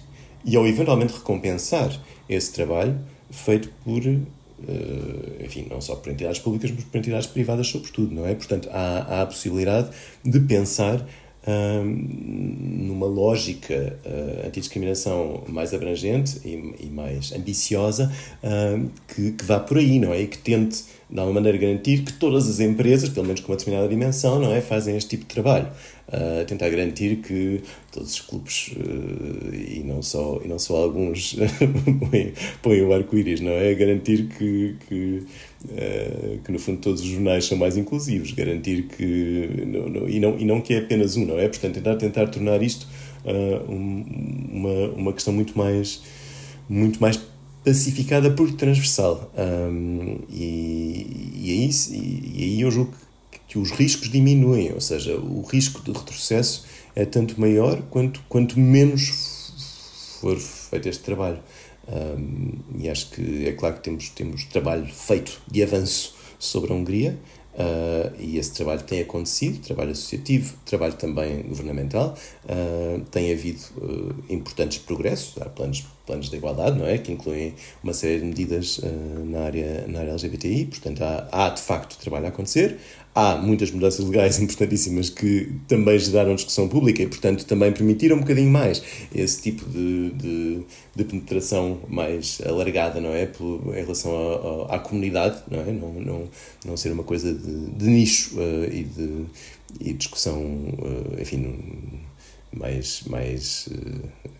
[0.45, 1.91] e ao eventualmente recompensar
[2.27, 2.99] esse trabalho
[3.31, 8.27] feito por, eh, enfim, não só por entidades públicas, mas por entidades privadas, sobretudo, não
[8.27, 8.35] é?
[8.35, 9.89] Portanto, há, há a possibilidade
[10.23, 11.03] de pensar
[11.47, 18.11] numa lógica uh, antidiscriminação mais abrangente e, e mais ambiciosa
[19.07, 20.21] que, que vá por aí, não é?
[20.21, 23.57] E que tente, de alguma maneira, garantir que todas as empresas, pelo menos com uma
[23.57, 24.61] determinada dimensão, não é?
[24.61, 25.67] Fazem este tipo de trabalho.
[26.07, 31.35] Uh, tentar garantir que todos os clubes uh, e, não só, e não só alguns
[32.63, 33.73] põem, o arco-íris, não é?
[33.75, 35.23] Garantir que, que
[36.43, 40.39] que no fundo todos os jornais são mais inclusivos, garantir que não, não, e, não,
[40.39, 41.47] e não que é apenas um, não é?
[41.49, 42.87] Portanto, tentar, tentar tornar isto
[43.25, 44.05] uh, um,
[44.51, 46.01] uma, uma questão muito mais,
[46.69, 47.19] muito mais
[47.63, 49.31] pacificada porque transversal.
[49.37, 52.93] Um, e, e, aí, e, e aí eu julgo
[53.29, 58.21] que, que os riscos diminuem, ou seja, o risco de retrocesso é tanto maior quanto,
[58.29, 59.39] quanto menos
[60.21, 61.39] for feito este trabalho.
[61.91, 66.75] Um, e acho que é claro que temos, temos trabalho feito de avanço sobre a
[66.75, 67.17] Hungria,
[67.59, 74.15] Uh, e esse trabalho tem acontecido, trabalho associativo, trabalho também governamental, uh, tem havido uh,
[74.29, 76.97] importantes progressos, há planos, planos de igualdade, não é?
[76.97, 78.81] Que incluem uma série de medidas
[79.25, 82.79] na, área, na área LGBTI, portanto há, há de facto trabalho a acontecer,
[83.13, 88.19] há muitas mudanças legais importantíssimas que também geraram discussão pública e, portanto, também permitiram um
[88.19, 88.81] bocadinho mais
[89.13, 90.61] esse tipo de, de,
[90.95, 93.25] de penetração mais alargada, não é?
[93.25, 94.11] Por, em relação
[94.67, 95.71] a, a, à comunidade, não é?
[95.71, 96.27] Não, não,
[96.65, 99.25] não ser uma coisa de, de nicho uh, e, de,
[99.79, 101.55] e discussão, uh, enfim,
[102.53, 103.03] mais.
[103.03, 104.38] mais uh,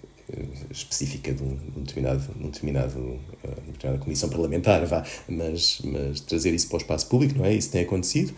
[0.72, 5.82] específica de um, de um determinado, de um determinado, uh, determinada comissão parlamentar, vá, mas,
[5.84, 7.54] mas trazer isso para o espaço público, não é?
[7.54, 8.34] Isso tem acontecido.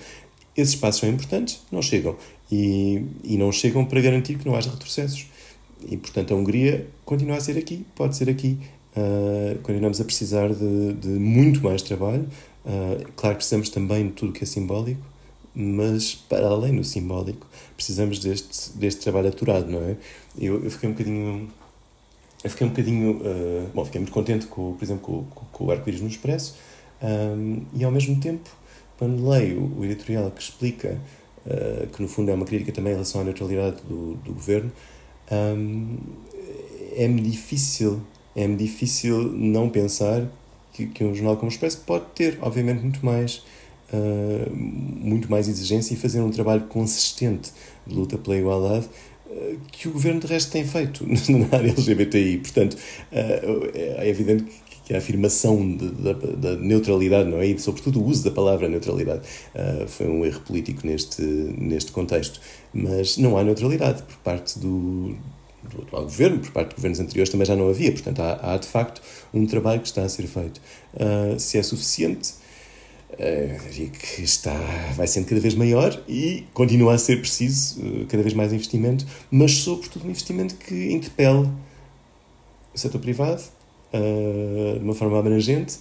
[0.56, 2.16] Esses espaços são importantes, não chegam.
[2.52, 5.28] E, e não chegam para garantir que não haja retrocessos.
[5.90, 8.58] E, portanto, a Hungria continua a ser aqui, pode ser aqui.
[8.96, 12.28] Uh, continuamos a precisar de, de muito mais trabalho.
[12.66, 15.02] Uh, claro que precisamos também de tudo que é simbólico,
[15.56, 19.98] mas para além do simbólico, precisamos deste, deste trabalho aturado, não é?
[20.38, 21.50] Eu, eu fiquei um bocadinho.
[22.44, 23.12] Eu fiquei um bocadinho.
[23.18, 26.56] Uh, bom, fiquei muito contente, com, por exemplo, com, com, o Arco-Íris no Expresso,
[27.02, 28.50] um, e ao mesmo tempo
[29.02, 30.96] quando leio o editorial que explica
[31.44, 34.72] uh, que no fundo é uma crítica também em relação à neutralidade do, do governo,
[35.32, 35.98] um,
[36.96, 38.00] é-me difícil,
[38.36, 40.28] é-me difícil não pensar
[40.72, 43.44] que, que um jornal como o Expresso pode ter, obviamente, muito mais,
[43.92, 47.52] uh, muito mais exigência e fazer um trabalho consistente
[47.88, 48.88] de luta pela igualdade
[49.72, 52.38] que o governo de resto tem feito na área LGBTI.
[52.38, 54.46] Portanto, uh, é evidente
[54.86, 57.48] que a afirmação da neutralidade, não é?
[57.48, 59.22] E, sobretudo, o uso da palavra neutralidade.
[59.56, 62.42] Uh, foi um erro político neste, neste contexto.
[62.74, 65.16] Mas não há neutralidade por parte do,
[65.64, 67.92] do atual governo, por parte de governos anteriores também já não havia.
[67.92, 69.02] Portanto, há, há de facto
[69.34, 70.60] um trabalho que está a ser feito.
[70.94, 72.41] Uh, se é suficiente,
[73.14, 74.54] uh, que está,
[74.96, 79.06] vai sendo cada vez maior e continua a ser preciso uh, cada vez mais investimento,
[79.30, 81.50] mas sobretudo um investimento que interpele
[82.74, 83.42] o setor privado,
[83.94, 85.80] uh, de uma forma abrangente,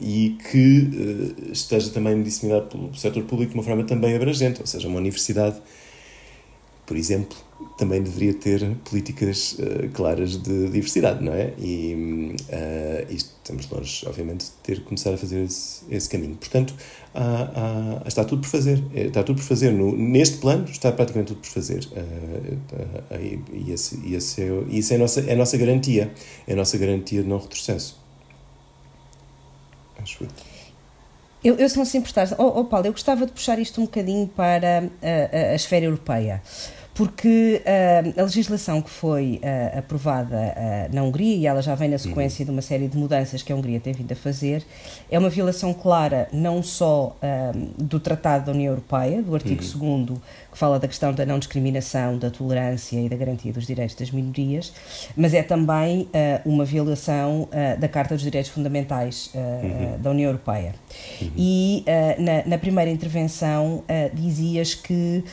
[0.00, 4.88] e que esteja também disseminado pelo setor público de uma forma também abrangente, ou seja,
[4.88, 5.60] uma universidade,
[6.86, 7.36] por exemplo,
[7.76, 11.52] também deveria ter políticas uh, claras de diversidade, não é?
[11.58, 16.36] E uh, estamos longe, obviamente, de ter que começar a fazer esse, esse caminho.
[16.36, 16.74] Portanto,
[17.14, 18.82] há, há, está tudo por fazer.
[18.94, 19.70] Está tudo por fazer.
[19.72, 21.84] No, neste plano, está praticamente tudo por fazer.
[21.92, 26.12] Uh, e, e, esse, e esse é, isso é a, nossa, é a nossa garantia.
[26.46, 28.02] É a nossa garantia de não retrocesso.
[30.00, 30.26] Acho
[31.44, 33.84] eu, eu se não se importar, oh, oh Paulo, eu gostava de puxar isto um
[33.84, 36.42] bocadinho para a, a, a esfera europeia
[36.94, 41.88] porque uh, a legislação que foi uh, aprovada uh, na Hungria, e ela já vem
[41.88, 42.46] na sequência uhum.
[42.46, 44.64] de uma série de mudanças que a Hungria tem vindo a fazer,
[45.10, 47.16] é uma violação clara não só
[47.76, 50.04] do Tratado da União Europeia, do artigo uhum.
[50.04, 50.20] 2
[50.54, 54.12] que fala da questão da não discriminação, da tolerância e da garantia dos direitos das
[54.12, 54.72] minorias,
[55.16, 56.08] mas é também
[56.44, 57.48] uma violação
[57.80, 60.00] da Carta dos Direitos Fundamentais uhum.
[60.00, 60.76] da União Europeia.
[61.20, 61.30] Uhum.
[61.36, 61.84] E
[62.18, 65.24] na, na, primeira intervenção dizias que,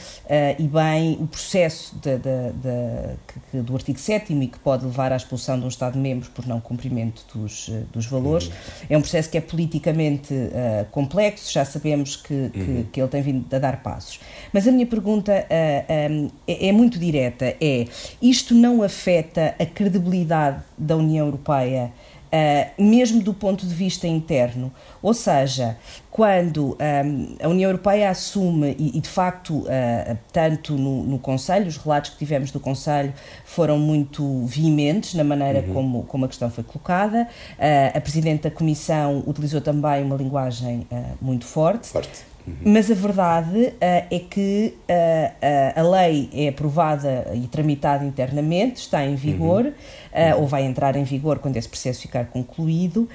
[0.58, 3.16] e bem, o processo de, de, de,
[3.52, 6.60] que, do artigo 7 e que pode levar à expulsão de um Estado-membro por não
[6.60, 8.48] cumprimento dos, dos valores.
[8.48, 8.54] Uhum.
[8.90, 12.50] É um processo que é politicamente uh, complexo, já sabemos que, uhum.
[12.50, 14.20] que, que, ele tem vindo a dar passos.
[14.52, 17.86] Mas a minha pergunta uh, eh, um, é, é muito direta: é
[18.22, 21.92] isto não afeta a credibilidade da União Europeia?
[22.32, 24.72] Uh, mesmo do ponto de vista interno.
[25.02, 25.78] Ou seja,
[26.10, 31.68] quando um, a União Europeia assume, e, e de facto, uh, tanto no, no, Conselho,
[31.68, 35.74] os relatos que tivemos do Conselho foram muito veementes na maneira uhum.
[35.74, 37.28] como, como a questão foi colocada.
[37.60, 40.88] Uh, a Presidente da Comissão utilizou também uma linguagem
[41.22, 41.90] muito forte.
[41.90, 42.31] Forte.
[42.46, 42.74] Uhum.
[42.74, 49.06] Mas a verdade uh, é que uh, a lei é aprovada e tramitada internamente, está
[49.06, 49.72] em vigor, uhum.
[49.72, 53.08] uh, ou vai entrar em vigor quando esse processo ficar concluído,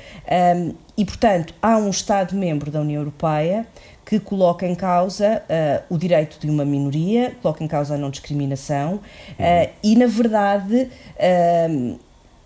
[0.56, 3.66] um, e, portanto, há um Estado-membro da União Europeia
[4.04, 5.42] que coloca em causa
[5.90, 9.68] o direito de uma minoria, coloca em causa a não discriminação, uhum.
[9.82, 10.88] e, na verdade,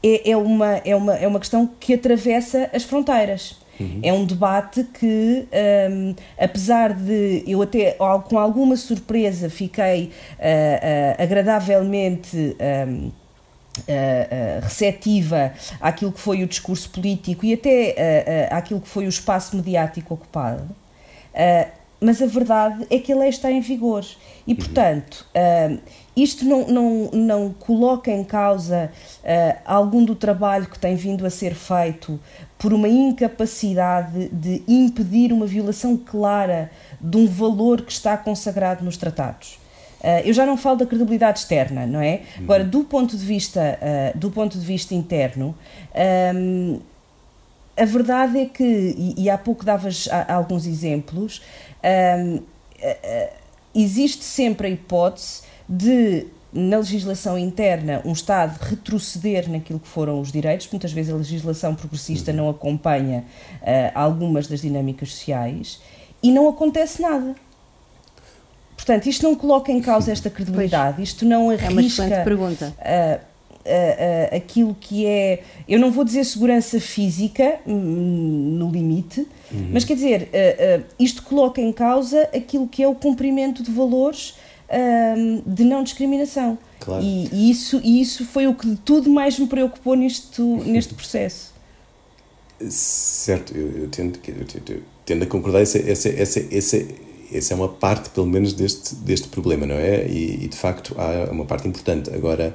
[0.02, 3.60] é, é, uma, é, uma, é uma questão que atravessa as fronteiras.
[3.80, 4.00] Uhum.
[4.02, 5.48] É um debate que,
[5.90, 7.96] um, apesar de eu até
[8.28, 12.56] com alguma surpresa fiquei uh, uh, agradavelmente.
[12.88, 13.10] Um,
[13.82, 19.06] Uh, uh, receptiva àquilo que foi o discurso político e até uh, àquilo que foi
[19.06, 20.68] o espaço mediático ocupado,
[22.00, 24.04] mas a verdade é que a lei está em vigor
[24.46, 25.78] e, portanto, uh,
[26.16, 28.90] isto não, não, não coloca em causa
[29.22, 32.18] uh, algum do trabalho que tem vindo a ser feito
[32.58, 38.96] por uma incapacidade de impedir uma violação clara de um valor que está consagrado nos
[38.96, 39.58] tratados.
[40.00, 42.22] Uh, eu já não falo da credibilidade externa, não é?
[42.38, 42.44] Uhum.
[42.44, 45.54] Agora, do ponto de vista, uh, do ponto de vista interno,
[46.34, 46.80] um,
[47.80, 51.42] a verdade é que, e, e há pouco davas alguns exemplos,
[52.24, 52.42] um,
[53.74, 60.32] existe sempre a hipótese de na legislação interna um Estado retroceder naquilo que foram os
[60.32, 63.24] direitos, muitas vezes a legislação progressista não acompanha
[63.62, 63.64] uh,
[63.94, 65.80] algumas das dinâmicas sociais
[66.22, 67.36] e não acontece nada.
[68.76, 71.66] Portanto, isto não coloca em causa esta credibilidade, isto não arrisca.
[71.66, 72.74] É uma excelente pergunta.
[72.78, 73.29] Uh,
[73.60, 79.70] uh, aquilo que é, eu não vou dizer segurança física, hum, no limite, uhum.
[79.72, 84.34] mas quer dizer, uh, isto coloca em causa aquilo que é o cumprimento de valores
[85.16, 86.58] hum, de não discriminação.
[86.80, 87.04] Claro.
[87.04, 91.52] E, e, isso, e isso foi o que tudo mais me preocupou nisto, neste processo.
[92.68, 96.86] Certo, eu, eu, tendo, eu, eu tendo a concordar, essa, essa, essa, essa,
[97.32, 100.06] essa é uma parte, pelo menos, deste, deste problema, não é?
[100.06, 102.10] E, e de facto há uma parte importante.
[102.10, 102.54] Agora,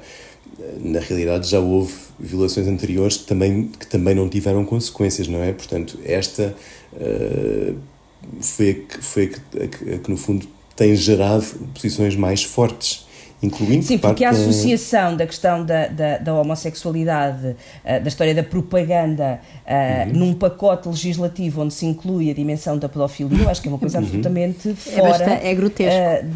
[0.80, 5.52] na realidade já houve violações anteriores que também, que também não tiveram consequências, não é?
[5.52, 6.54] Portanto, esta
[6.94, 7.76] uh,
[8.40, 12.16] foi, a que, foi a que, a que, a que, no fundo, tem gerado posições
[12.16, 13.04] mais fortes.
[13.42, 18.42] Incluindo Sim, porque a associação da questão da, da, da homossexualidade, uh, da história da
[18.42, 20.18] propaganda, uh, uhum.
[20.18, 23.78] num pacote legislativo onde se inclui a dimensão da pedofilia, eu acho que é uma
[23.78, 24.04] coisa uhum.
[24.04, 24.96] absolutamente fora.
[24.96, 26.26] É, bastante, é grotesco.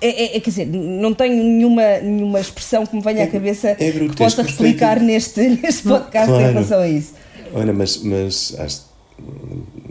[0.00, 3.26] É, é, é, quer dizer, não tenho nenhuma, nenhuma expressão que me venha à é,
[3.26, 6.44] cabeça é que possa explicar neste, neste podcast claro.
[6.44, 7.14] em relação a isso.
[7.52, 8.82] Olha, mas, mas acho,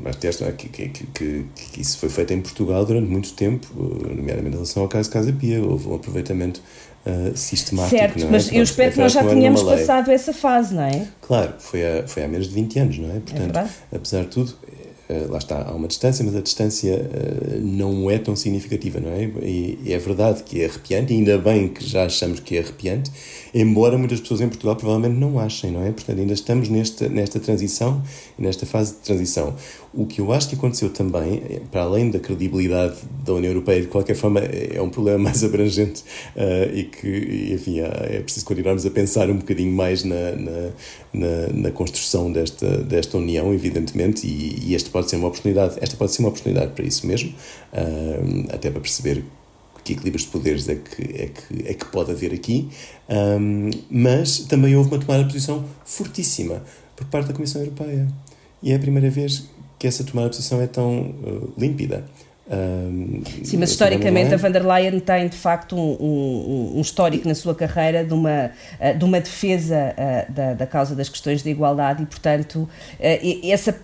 [0.05, 4.51] acho que, que, que, que, isso foi feito em Portugal durante muito tempo, nomeadamente em
[4.59, 5.61] relação ao caso Casa Pia.
[5.61, 6.61] Houve um aproveitamento
[7.05, 7.97] uh, sistemático.
[7.97, 8.27] Certo, é?
[8.29, 11.07] mas Pronto, eu espero que nós já tenhamos passado essa fase, não é?
[11.21, 13.19] Claro, foi há, foi há menos de 20 anos, não é?
[13.19, 14.53] Portanto, apesar de tudo,
[15.29, 19.23] lá está, há uma distância, mas a distância uh, não é tão significativa, não é?
[19.41, 23.11] E, é verdade que é arrepiante, ainda bem que já achamos que é arrepiante,
[23.61, 25.91] embora muitas pessoas em Portugal provavelmente não achem, não é?
[25.91, 28.03] Portanto, ainda estamos nesta, nesta transição,
[28.37, 29.55] nesta fase de transição.
[29.93, 31.41] O que eu acho que aconteceu também,
[31.71, 36.03] para além da credibilidade da União Europeia, de qualquer forma, é um problema mais abrangente
[36.35, 40.69] uh, e que, enfim, é preciso continuarmos a pensar um bocadinho mais na, na,
[41.11, 45.97] na, na construção desta, desta União, evidentemente, e, e esta pode ser uma oportunidade, esta
[45.97, 47.33] pode ser uma oportunidade para isso mesmo,
[47.73, 49.23] uh, até para perceber
[49.87, 52.67] que equilíbrios de poderes é que, é que, é que pode haver aqui,
[53.09, 56.61] um, mas também houve uma tomada de posição fortíssima
[56.95, 58.05] por parte da Comissão Europeia.
[58.61, 59.45] E é a primeira vez
[59.79, 62.05] que essa tomada de posição é tão uh, límpida.
[62.49, 67.27] Um, Sim, mas historicamente a van der Leyen tem de facto um, um, um histórico
[67.27, 71.43] na sua carreira de uma, uh, de uma defesa uh, da, da causa das questões
[71.43, 72.69] de igualdade e, portanto, uh,
[73.43, 73.77] essa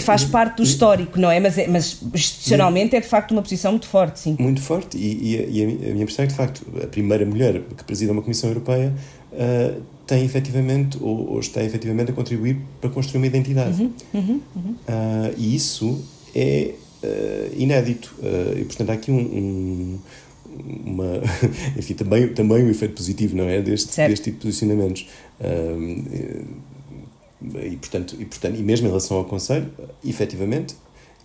[0.00, 1.40] faz parte do histórico, não é?
[1.40, 4.36] Mas, é, mas institucionalmente é de facto uma posição muito forte, sim.
[4.38, 7.24] Muito forte, e, e, a, e a, minha impressão é que de facto a primeira
[7.24, 8.92] mulher que presida uma Comissão Europeia
[10.06, 13.82] tem efetivamente, ou, ou, está efetivamente a contribuir para construir uma identidade.
[13.82, 14.74] Uhum, uhum, uhum.
[15.38, 16.04] e isso
[16.34, 18.14] é uh, inédito.
[18.18, 19.98] Uh, e, portanto, há aqui um, um
[20.84, 21.20] uma,
[21.76, 23.60] enfim, também, também um efeito positivo, não é?
[23.62, 25.08] Deste, deste tipo de posicionamentos.
[25.40, 26.72] Uh,
[27.60, 29.68] e, portanto, e, portanto, e mesmo em relação ao Conselho,
[30.04, 30.76] efetivamente,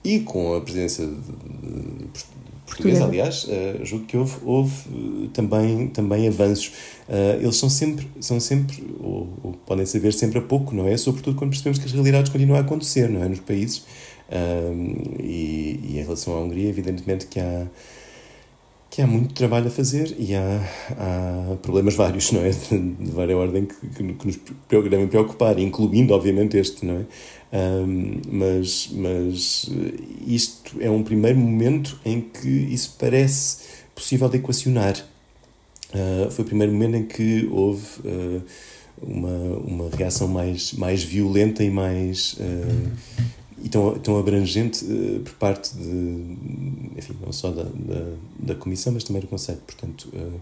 [0.03, 2.07] e com a presença de, de,
[2.65, 6.73] portuguesa, aliás, uh, julgo que houve, houve também, também avanços.
[7.07, 10.97] Uh, eles são sempre, são sempre ou, ou, podem saber sempre a pouco, não é?
[10.97, 13.29] Sobretudo quando percebemos que as realidades continuam a acontecer, não é?
[13.29, 13.83] Nos países
[14.29, 17.67] um, e, e, em relação à Hungria, evidentemente que há,
[18.89, 20.61] que há muito trabalho a fazer e há,
[20.91, 22.49] há problemas vários, não é?
[22.49, 27.05] De, várias ordem que, que, que, nos devem preocupar, incluindo, obviamente, este, não é?
[27.49, 29.69] Um, mas, mas
[30.25, 33.59] isto é um primeiro momento em que isso parece
[33.95, 34.95] possível de equacionar.
[35.93, 38.43] Uh, foi o primeiro momento em que houve uh,
[39.01, 42.33] uma, uma reação mais, mais violenta e mais.
[42.33, 42.91] Uh,
[43.63, 46.37] e tão, tão abrangente uh, por parte de,
[46.97, 49.59] enfim, não só da, da, da, Comissão, mas também do Conselho.
[49.65, 50.41] Portanto, uh,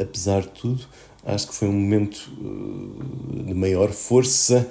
[0.00, 0.84] apesar de tudo,
[1.24, 4.68] acho que foi um momento uh, de maior força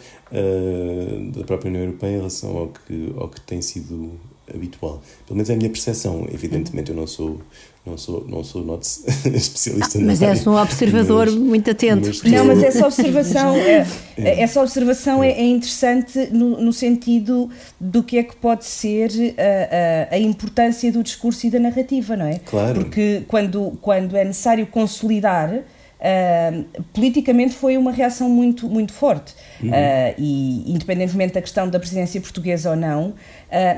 [1.33, 4.11] da própria União Europeia em relação ao que, ao que tem sido
[4.53, 5.01] habitual.
[5.25, 6.27] Pelo menos é a minha percepção.
[6.31, 7.39] Evidentemente, eu não sou
[7.85, 8.85] não sou, não sou not
[9.33, 12.07] especialista ah, Mas és um observador mas, muito atento.
[12.07, 13.87] Mas não, mas essa observação, é,
[14.17, 14.41] é.
[14.41, 20.13] essa observação é, é interessante no, no, sentido do que é que pode ser a,
[20.13, 22.39] a, a, importância do discurso e da narrativa, não é?
[22.39, 22.81] Claro.
[22.81, 25.63] Porque quando, quando é necessário consolidar
[25.99, 29.35] Uh, politicamente foi uma reação muito, muito forte.
[29.61, 29.69] Uhum.
[29.69, 33.15] Uh, e, independentemente da questão da presidência portuguesa ou não, uh,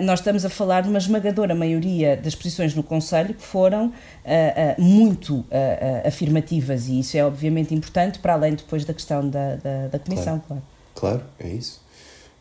[0.03, 3.91] nós estamos a falar de uma esmagadora maioria das posições no Conselho que foram
[4.77, 5.43] muito
[6.05, 10.39] afirmativas, e isso é obviamente importante, para além depois da questão da, da, da Comissão,
[10.47, 10.61] claro.
[10.93, 11.21] claro.
[11.21, 11.81] Claro, é isso.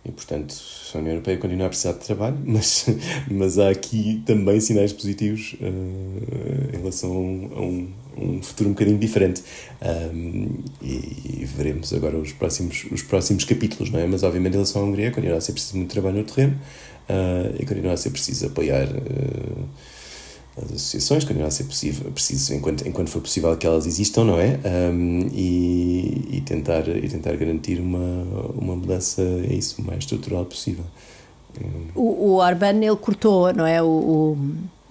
[0.05, 0.55] E, portanto,
[0.94, 2.86] a União Europeia continua a precisar de trabalho, mas,
[3.30, 8.98] mas há aqui também sinais positivos uh, em relação a um, um, futuro um bocadinho
[8.98, 9.42] diferente.
[9.82, 10.48] Um,
[10.80, 14.07] e, e, veremos agora os próximos, os próximos capítulos, não é?
[14.07, 16.59] Mas, obviamente, em relação à Hungria, continua a ser preciso muito trabalho no terreno
[17.09, 18.88] uh, e continua a ser preciso apoiar.
[18.88, 19.68] Uh,
[20.64, 24.38] as associações, continua a ser possível, preciso, enquanto, enquanto for possível que elas existam, não
[24.38, 24.58] é?
[24.64, 30.44] Um, e, e, tentar, e tentar garantir uma, uma mudança, é isso, o mais estrutural
[30.44, 30.84] possível.
[31.94, 33.82] O, o Orban, ele cortou, não é?
[33.82, 34.38] O, o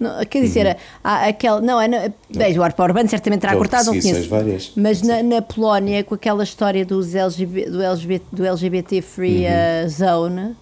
[0.00, 0.74] não, quer dizer, uhum.
[1.04, 1.60] há aquele.
[1.60, 4.30] Não, é, não, bem, o Orban certamente terá cortado, não conheço.
[4.30, 4.72] Várias.
[4.74, 9.84] Mas na, na, Polónia, com aquela história dos LGBT, do, LGBT, do LGBT Free uhum.
[9.84, 10.56] uh, Zone,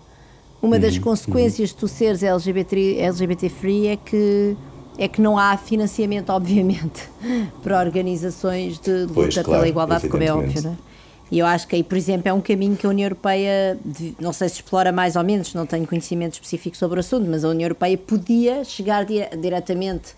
[0.60, 0.82] uma uhum.
[0.82, 4.56] das consequências de tu seres LGBT, LGBT Free é que
[4.98, 7.08] é que não há financiamento, obviamente,
[7.62, 10.62] para organizações de luta pois, claro, pela igualdade, como é óbvio.
[10.62, 10.88] Não é?
[11.30, 13.78] E eu acho que aí, por exemplo, é um caminho que a União Europeia,
[14.18, 17.44] não sei se explora mais ou menos, não tenho conhecimento específico sobre o assunto, mas
[17.44, 20.12] a União Europeia podia chegar dire diretamente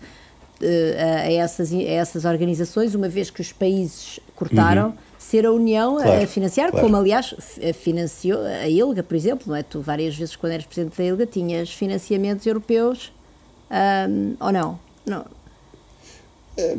[0.61, 4.87] uh, a, essas, a essas organizações, uma vez que os países cortaram.
[4.87, 4.93] Uhum.
[5.19, 6.85] Ser a União claro, a financiar, claro.
[6.85, 7.35] como aliás
[7.75, 9.61] financiou a ILGA, por exemplo, não é?
[9.61, 13.13] Tu várias vezes, quando eras presidente da ILGA, tinhas financiamentos europeus
[13.71, 14.79] um, ou não?
[15.05, 15.25] Não.
[16.57, 16.77] É,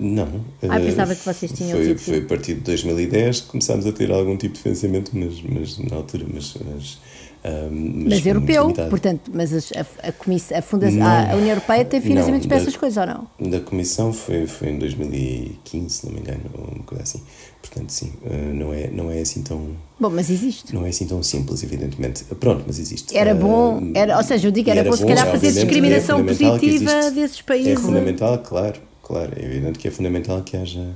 [0.00, 0.44] não.
[0.68, 1.98] Ah, pensava que vocês tinham foi.
[1.98, 5.78] Foi a partir de 2010 que começámos a ter algum tipo de financiamento, mas, mas
[5.78, 6.98] na altura, mas, mas
[7.44, 12.00] Um, mas, mas europeu, portanto, mas a, a, comissão, a, fundação, a União Europeia tem
[12.00, 13.50] financiamentos para essas coisas ou não?
[13.50, 17.20] Da Comissão foi, foi em 2015, se não me engano, ou uma coisa assim.
[17.60, 19.76] Portanto, sim, uh, não é, não é assim tão.
[19.98, 20.72] Bom, mas existe.
[20.72, 22.24] Não é assim tão simples, evidentemente.
[22.38, 23.16] Pronto, mas existe.
[23.16, 26.24] Era bom, era, ou seja, eu digo, era, era bom se calhar fazer discriminação é
[26.24, 27.72] positiva desses países.
[27.72, 29.32] É fundamental, claro, claro.
[29.36, 30.86] É evidente que é fundamental que haja,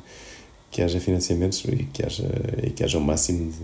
[0.71, 2.29] que haja financiamentos e que haja,
[2.63, 3.59] e que haja o máximo de,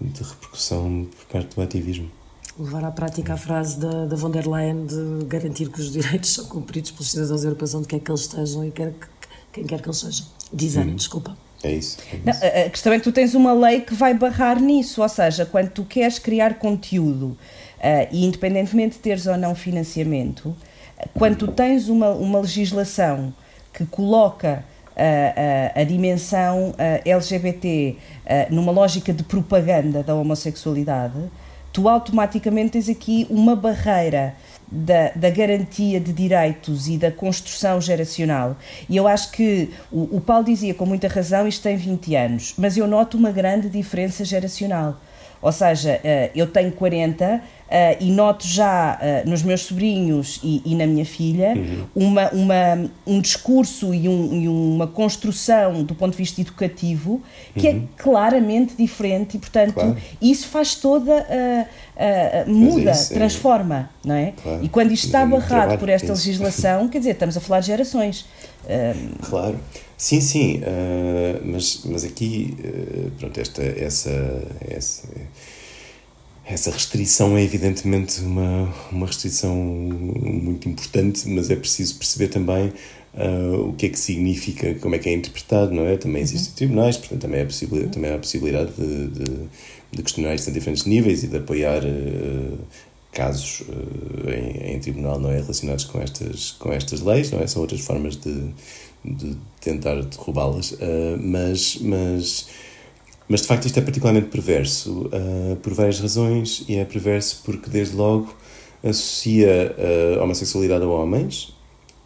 [0.00, 2.10] de repercussão por parte do ativismo
[2.58, 6.32] levar à prática a frase da, da von der Leyen de garantir que os direitos
[6.34, 9.06] são cumpridos pelos cidadãos europeus onde quer que eles estejam e quer que,
[9.52, 10.26] quem quer que eles sejam.
[10.52, 10.96] Diz Ana, uhum.
[10.96, 11.36] desculpa.
[11.62, 11.98] É isso.
[12.12, 12.24] É isso.
[12.24, 15.44] Não, a questão é que tu tens uma lei que vai barrar nisso, ou seja,
[15.44, 20.54] quando tu queres criar conteúdo uh, e independentemente de teres ou não financiamento,
[21.14, 23.34] quando tu tens uma, uma legislação
[23.72, 24.64] que coloca
[24.96, 26.74] uh, uh, a dimensão
[27.04, 27.96] LGBT
[28.50, 31.30] numa lógica de propaganda da homossexualidade,
[31.72, 34.34] tu automaticamente tens aqui uma barreira
[34.66, 38.56] da, da, garantia de direitos e da construção geracional.
[38.88, 42.54] E eu acho que o, o Paulo dizia com muita razão, isto tem 20 anos,
[42.56, 44.96] mas eu noto uma grande diferença geracional.
[45.40, 50.62] Ou seja, eh, eu tenho 40 Uh, e noto já uh, nos meus sobrinhos e,
[50.64, 51.84] e na minha filha uhum.
[51.96, 57.20] uma, uma, um discurso e, um, e, uma construção do ponto de vista educativo
[57.56, 57.78] que é uhum.
[57.78, 59.96] é claramente diferente e, portanto, claro.
[60.22, 61.66] isso faz toda a.
[61.96, 64.08] Uh, muda, é isso, transforma, é...
[64.08, 64.32] não é?
[64.42, 64.64] Claro.
[64.64, 68.26] E quando isto está abarrado por esta legislação, quer dizer, estamos a falar de gerações.
[69.22, 69.58] Claro.
[69.96, 70.60] Sim, sim,
[71.42, 72.54] mas, mas aqui,
[73.18, 75.08] pronto, esta, essa, essa
[76.46, 82.72] essa restrição é evidentemente uma, uma restrição muito importante, mas é preciso perceber também
[83.14, 85.96] uh, o que é que significa, como é que é interpretado, não é?
[85.96, 86.56] Também existem uhum.
[86.56, 89.48] tribunais, portanto também, é possível, também há a possibilidade de, de,
[89.96, 92.58] de questionar isto a diferentes níveis e de apoiar uh,
[93.12, 97.46] casos uh, em, em, tribunal não é relacionados com estas com estas leis, não é?
[97.46, 98.50] São outras formas de,
[99.04, 100.76] de tentar derrubá-las,
[101.18, 102.48] mas mas
[103.28, 107.68] mas de facto isto é particularmente perverso uh, por várias razões e é perverso porque
[107.68, 108.32] desde logo
[108.84, 109.74] associa
[110.20, 111.52] a homossexualidade a homens,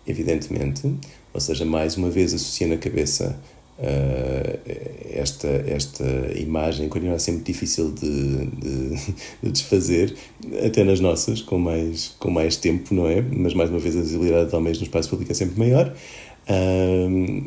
[0.07, 0.91] evidentemente,
[1.35, 3.39] ou seja, mais uma vez associa na cabeça
[3.81, 4.61] uh,
[5.13, 6.05] esta, esta
[6.37, 10.15] imagem continua a ser muito difícil de, de, de, desfazer,
[10.65, 13.21] até nas nossas, com mais, com mais tempo, não é?
[13.21, 15.93] Mas mais uma vez a visibilidade de homens no espaço público é sempre maior.
[16.49, 17.47] Um,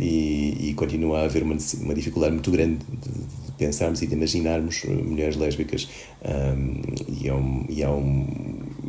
[0.00, 4.14] e, e, continua a haver uma, uma dificuldade muito grande de, de pensarmos e de
[4.14, 5.88] imaginarmos mulheres lésbicas
[6.24, 8.26] um, e, é um, e, é um,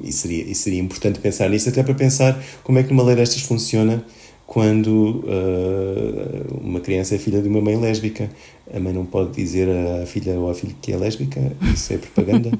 [0.03, 3.15] e, seria, e seria importante pensar nisso até para pensar como é que numa lei
[3.15, 4.03] destas funciona
[4.51, 8.29] quando uh, uma criança é filha de uma mãe lésbica
[8.73, 11.39] a mãe não pode dizer à filha ou à filha que é lésbica
[11.73, 12.51] isso é propaganda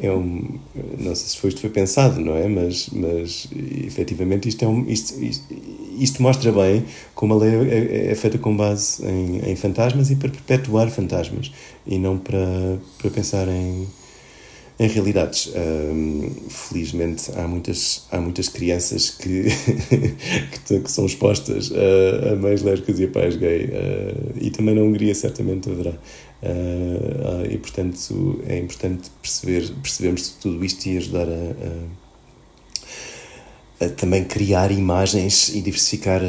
[0.00, 0.58] é um,
[0.98, 2.48] não sei se foi, isto foi pensado, não é?
[2.48, 3.48] Mas, mas
[3.84, 5.44] efetivamente isto, é um, isto, isto,
[5.98, 6.84] isto mostra bem
[7.14, 11.52] como a lei é, é feita com base em, em, fantasmas e para perpetuar fantasmas
[11.86, 13.86] e não para, para pensar em,
[14.78, 15.52] em realidades.
[15.54, 19.44] Um, felizmente há muitas, há muitas crianças que,
[20.66, 24.82] que, são expostas a, a mães lésbicas e a pais gay uh, e também na
[24.82, 25.92] Hungria certamente haverá.
[26.42, 31.54] Uh, e portanto é importante perceber, percebermos tudo isto e ajudar a,
[33.80, 36.20] a, a também criar imagens e diversificar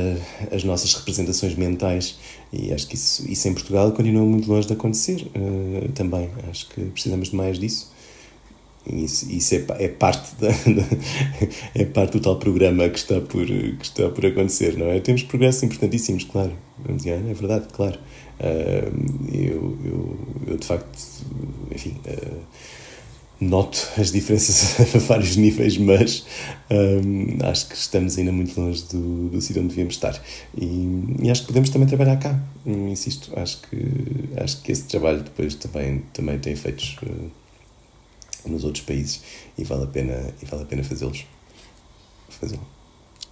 [0.53, 2.17] as nossas representações mentais
[2.53, 6.69] e acho que isso, isso em Portugal continua muito longe de acontecer uh, também, acho
[6.69, 7.93] que precisamos de mais disso
[8.87, 10.49] isso, é, é, parte da,
[11.73, 15.23] é parte do tal programa que está por que está por acontecer não é temos
[15.23, 16.53] progressos importantíssimos claro
[16.87, 17.99] é verdade claro
[18.39, 20.17] Uh, eu, eu,
[20.47, 20.99] eu, de facto,
[21.73, 22.41] enfim, uh,
[23.39, 26.25] noto as diferenças a vários níveis, mas
[26.69, 30.21] um, acho que estamos ainda muito longe do, do sítio onde devíamos estar.
[30.57, 33.31] E, e, acho que podemos também trabalhar cá, insisto.
[33.37, 33.77] Acho que,
[34.37, 37.31] acho que esse trabalho depois também, também tem efeitos uh,
[38.49, 39.21] nos outros países
[39.57, 41.25] e vale a pena, e vale a pena fazê-los.
[42.29, 42.65] Fazê-lo.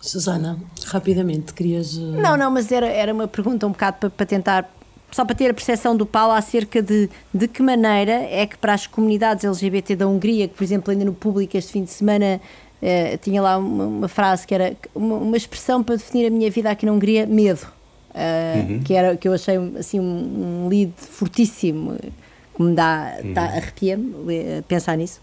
[0.02, 1.96] Susana, rapidamente, querias.
[1.96, 4.74] Não, não, mas era, era uma pergunta um bocado para, para tentar
[5.12, 8.74] só para ter a percepção do Paulo acerca de de que maneira é que para
[8.74, 12.42] as comunidades LGBT da Hungria, que por exemplo ainda no público este fim de semana
[12.86, 16.52] eh, tinha lá uma, uma, frase que era uma, uma, expressão para definir a minha
[16.52, 17.66] vida aqui na Hungria, medo,
[18.14, 18.82] uh, uhum.
[18.84, 21.96] que, era, que eu achei assim um, um lead fortíssimo,
[22.56, 23.34] que me dá, uhum.
[23.34, 24.14] dá arrepia-me
[24.68, 25.20] pensar nisso.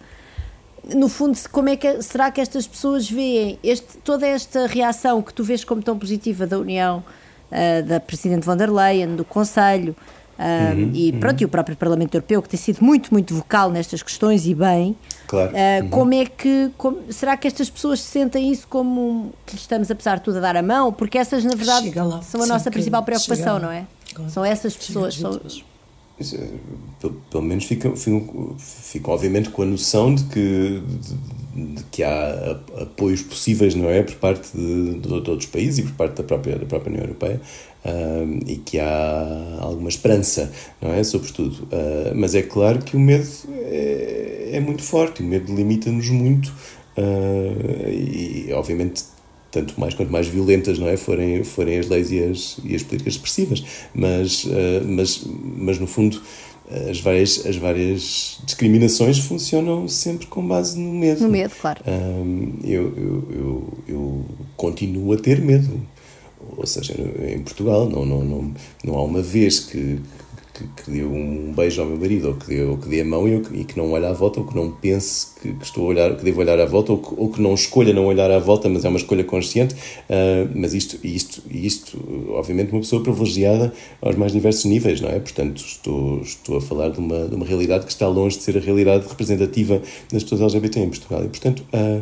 [0.94, 5.32] No fundo, como é que será que estas pessoas veem este, toda esta reação que
[5.32, 7.04] tu vês como tão positiva da União
[7.52, 9.94] uh, da Presidente von der Leyen, do Conselho,
[10.40, 13.70] Uh, Uhum, e pronto, e o próprio Parlamento Europeu, que tem sido muito, muito vocal
[13.70, 14.96] nestas questões e bem.
[15.26, 15.52] Claro.
[15.52, 15.90] Uh, Uhum.
[15.90, 16.70] Como é que.
[16.78, 20.40] como- será que estas pessoas sentem isso como que lhes estamos, apesar de tudo, a
[20.40, 20.94] dar a mão?
[20.94, 22.22] Porque essas, na verdade, lá.
[22.22, 23.84] são a nossa que principal preocupação, não é?
[24.14, 24.30] Claro.
[24.30, 25.14] São essas pessoas.
[25.14, 25.60] São, eh,
[27.00, 30.82] Pelo, pelo menos ficam, ficam, ficam, obviamente, com a noção de que,
[31.54, 34.02] de, de que há apoios possíveis, não é?
[34.02, 37.40] Por parte de, de outros países e por parte da própria, da própria União Europeia
[37.84, 41.02] ahm, e que há alguma esperança, não é?
[41.02, 41.66] Sobretudo.
[41.72, 46.52] Ah, mas é claro que o medo é, é muito forte, o medo limita-nos muito
[46.96, 49.04] ah, e, obviamente,
[49.50, 52.82] tanto mais quanto mais violentas não é forem forem as leis e as, e as
[52.82, 53.64] políticas expressivas.
[53.94, 55.22] Mas eh, mas
[55.56, 56.20] mas no fundo
[56.88, 61.22] as várias as várias discriminações funcionam sempre com base no medo.
[61.22, 61.82] No medo, claro.
[61.86, 64.24] Ahm, eu, eu, eu, eu
[64.56, 65.80] continuo a ter medo.
[66.56, 66.94] Ou seja
[67.28, 70.00] em Portugal não não não, não há uma vez que
[70.60, 73.04] que, que dê um beijo ao meu marido ou que dê, ou que dê a
[73.04, 75.64] mão e, eu, e que não olhe à volta ou que não pense que, que
[75.64, 78.06] estou a olhar que devo olhar à volta ou que, ou que não escolha não
[78.06, 79.74] olhar à volta mas é uma escolha consciente.
[80.08, 81.98] Ah, mas isto isto isto
[82.30, 85.18] obviamente uma pessoa privilegiada aos mais diversos níveis não é?
[85.18, 88.56] Portanto estou estou a falar de uma de uma realidade que está longe de ser
[88.56, 89.80] a realidade representativa
[90.12, 91.24] das pessoas LGBT em Portugal.
[91.24, 92.00] E portanto ah,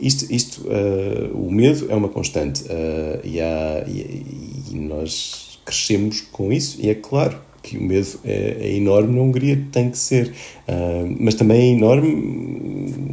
[0.00, 6.20] isto, isto ah, o medo é uma constante ah, e, há, e, e nós crescemos
[6.20, 9.98] com isso e é claro que o medo é, é enorme na Hungria, tem que
[9.98, 10.32] ser.
[10.66, 12.08] Ah, mas também é enorme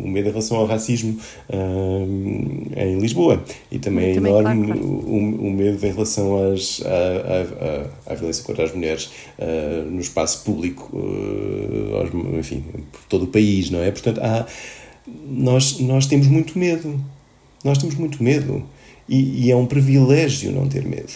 [0.03, 1.17] o medo em relação ao racismo
[1.49, 3.43] ah, em Lisboa.
[3.71, 4.95] E também é Também, enorme claro, claro.
[5.07, 9.83] O, o medo em relação às, à, à, à, à violência contra as mulheres ah,
[9.89, 10.97] no espaço público,
[11.99, 13.91] aos- enfim, por todo o país, não é?
[13.91, 14.45] Portanto, há,
[15.27, 16.99] nós, nós temos muito medo.
[17.63, 18.63] Nós temos muito medo.
[19.09, 21.11] E, e é um privilégio não ter medo.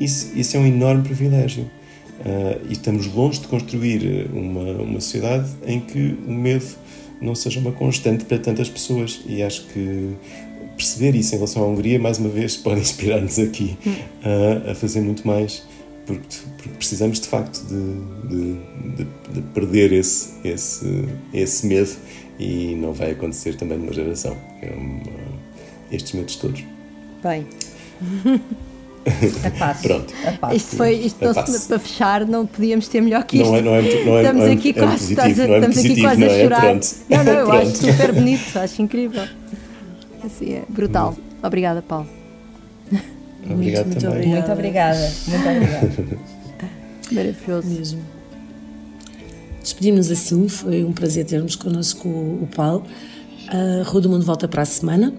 [0.00, 1.64] Isso, isso é um enorme privilégio.
[2.24, 6.66] Ah, e estamos longe de construir uma, uma sociedade em que o medo
[7.20, 9.20] não seja uma constante para tantas pessoas.
[9.26, 10.14] E acho que
[10.76, 13.76] perceber isso em relação à Hungria, mais uma vez, pode inspirar-nos aqui
[14.22, 15.62] ah, a fazer muito mais.
[16.06, 16.22] Porque,
[16.56, 18.54] porque precisamos de facto de, de,
[18.96, 21.04] de, de perder esse, esse,
[21.34, 21.90] esse medo
[22.38, 24.36] e não vai acontecer também numa geração.
[24.62, 25.02] É uma-
[25.90, 26.62] estes medos todos.
[27.24, 27.44] Bem,
[29.44, 29.82] A passo.
[29.82, 30.12] Pronto.
[30.26, 30.56] A passo.
[30.56, 31.34] isto foi, isto É não
[31.68, 33.50] para fechar, não podíamos ter melhor que isto.
[33.50, 35.38] Não é, não é, muito- não é, estamos não é, aqui é quase, positivo, estás
[35.38, 36.42] é estamos aqui positivo, quase não a é?
[36.42, 36.60] chorar.
[36.60, 36.86] Pronto.
[37.08, 39.24] Não, não, eu acho super bonito, acho incrível.
[40.24, 41.16] Assim, é brutal.
[41.42, 42.08] Obrigada, Paulo.
[43.48, 44.28] Obrigado muito também.
[44.28, 45.12] Muito obrigada.
[45.28, 46.18] Muito obrigada.
[47.12, 47.68] Maravilhoso.
[47.68, 48.00] mesmo.
[49.62, 52.84] Despedimos assim, foi um prazer termos connosco o, o Paulo.
[53.48, 55.12] A Rua do Mundo volta para a semana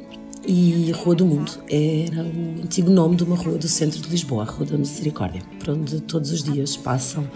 [0.48, 4.44] e Rua do Mundo era o antigo nome de uma rua do centro de Lisboa,
[4.44, 7.30] a Rua da Misericórdia, por onde todos os dias passam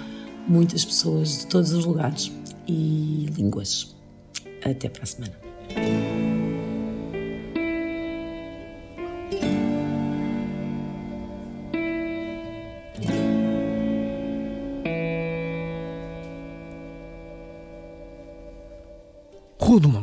[0.48, 2.32] muitas pessoas de todos os lugares
[2.68, 3.94] e línguas.
[4.64, 6.21] Até para a semana.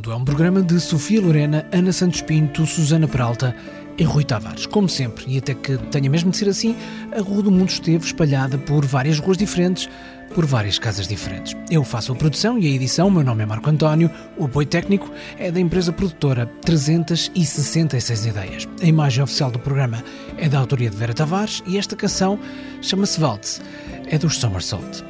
[0.08, 3.54] Mundo é um programa de Sofia Lorena, Ana Santos Pinto, Susana Peralta
[3.98, 4.64] e Rui Tavares.
[4.64, 6.74] Como sempre, e até que tenha mesmo de ser assim,
[7.14, 9.88] a Rua do Mundo esteve espalhada por várias ruas diferentes,
[10.34, 11.54] por várias casas diferentes.
[11.70, 15.10] Eu faço a produção e a edição, meu nome é Marco António, o apoio técnico
[15.38, 18.68] é da empresa produtora 366 Ideias.
[18.80, 20.02] A imagem oficial do programa
[20.38, 22.38] é da autoria de Vera Tavares e esta canção
[22.80, 23.60] chama-se Waltz,
[24.06, 25.04] é dos Somersault.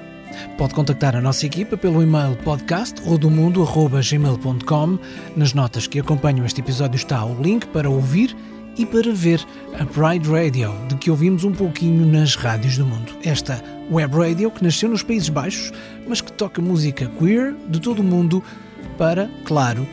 [0.56, 4.98] Pode contactar a nossa equipa pelo e-mail podcast.rodomundo.gmail.com.
[5.36, 8.36] Nas notas que acompanham este episódio está o link para ouvir
[8.76, 9.40] e para ver
[9.78, 13.12] a Pride Radio, de que ouvimos um pouquinho nas rádios do mundo.
[13.24, 15.72] Esta web radio que nasceu nos Países Baixos,
[16.06, 18.42] mas que toca música queer de todo o mundo
[18.96, 19.86] para, claro,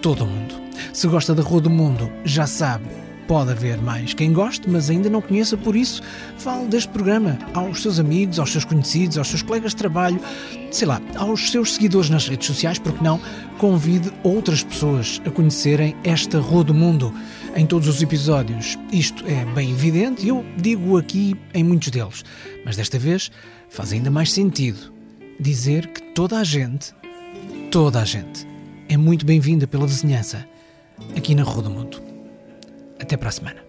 [0.00, 0.54] todo o mundo.
[0.92, 2.86] Se gosta da Rua do Mundo, já sabe,
[3.26, 6.02] pode haver mais quem goste, mas ainda não conheça, por isso,
[6.38, 10.20] fale deste programa aos seus amigos, aos seus conhecidos, aos seus colegas de trabalho,
[10.70, 13.20] sei lá, aos seus seguidores nas redes sociais, porque não,
[13.58, 17.12] convide outras pessoas a conhecerem esta Rua do Mundo.
[17.54, 22.24] Em todos os episódios, isto é bem evidente e eu digo aqui em muitos deles,
[22.64, 23.30] mas desta vez
[23.68, 24.92] faz ainda mais sentido
[25.38, 26.94] dizer que toda a gente,
[27.70, 28.46] toda a gente,
[28.88, 30.46] é muito bem-vinda pela vizinhança
[31.16, 32.11] aqui na Rua do Mundo.
[33.02, 33.61] Até para a semana.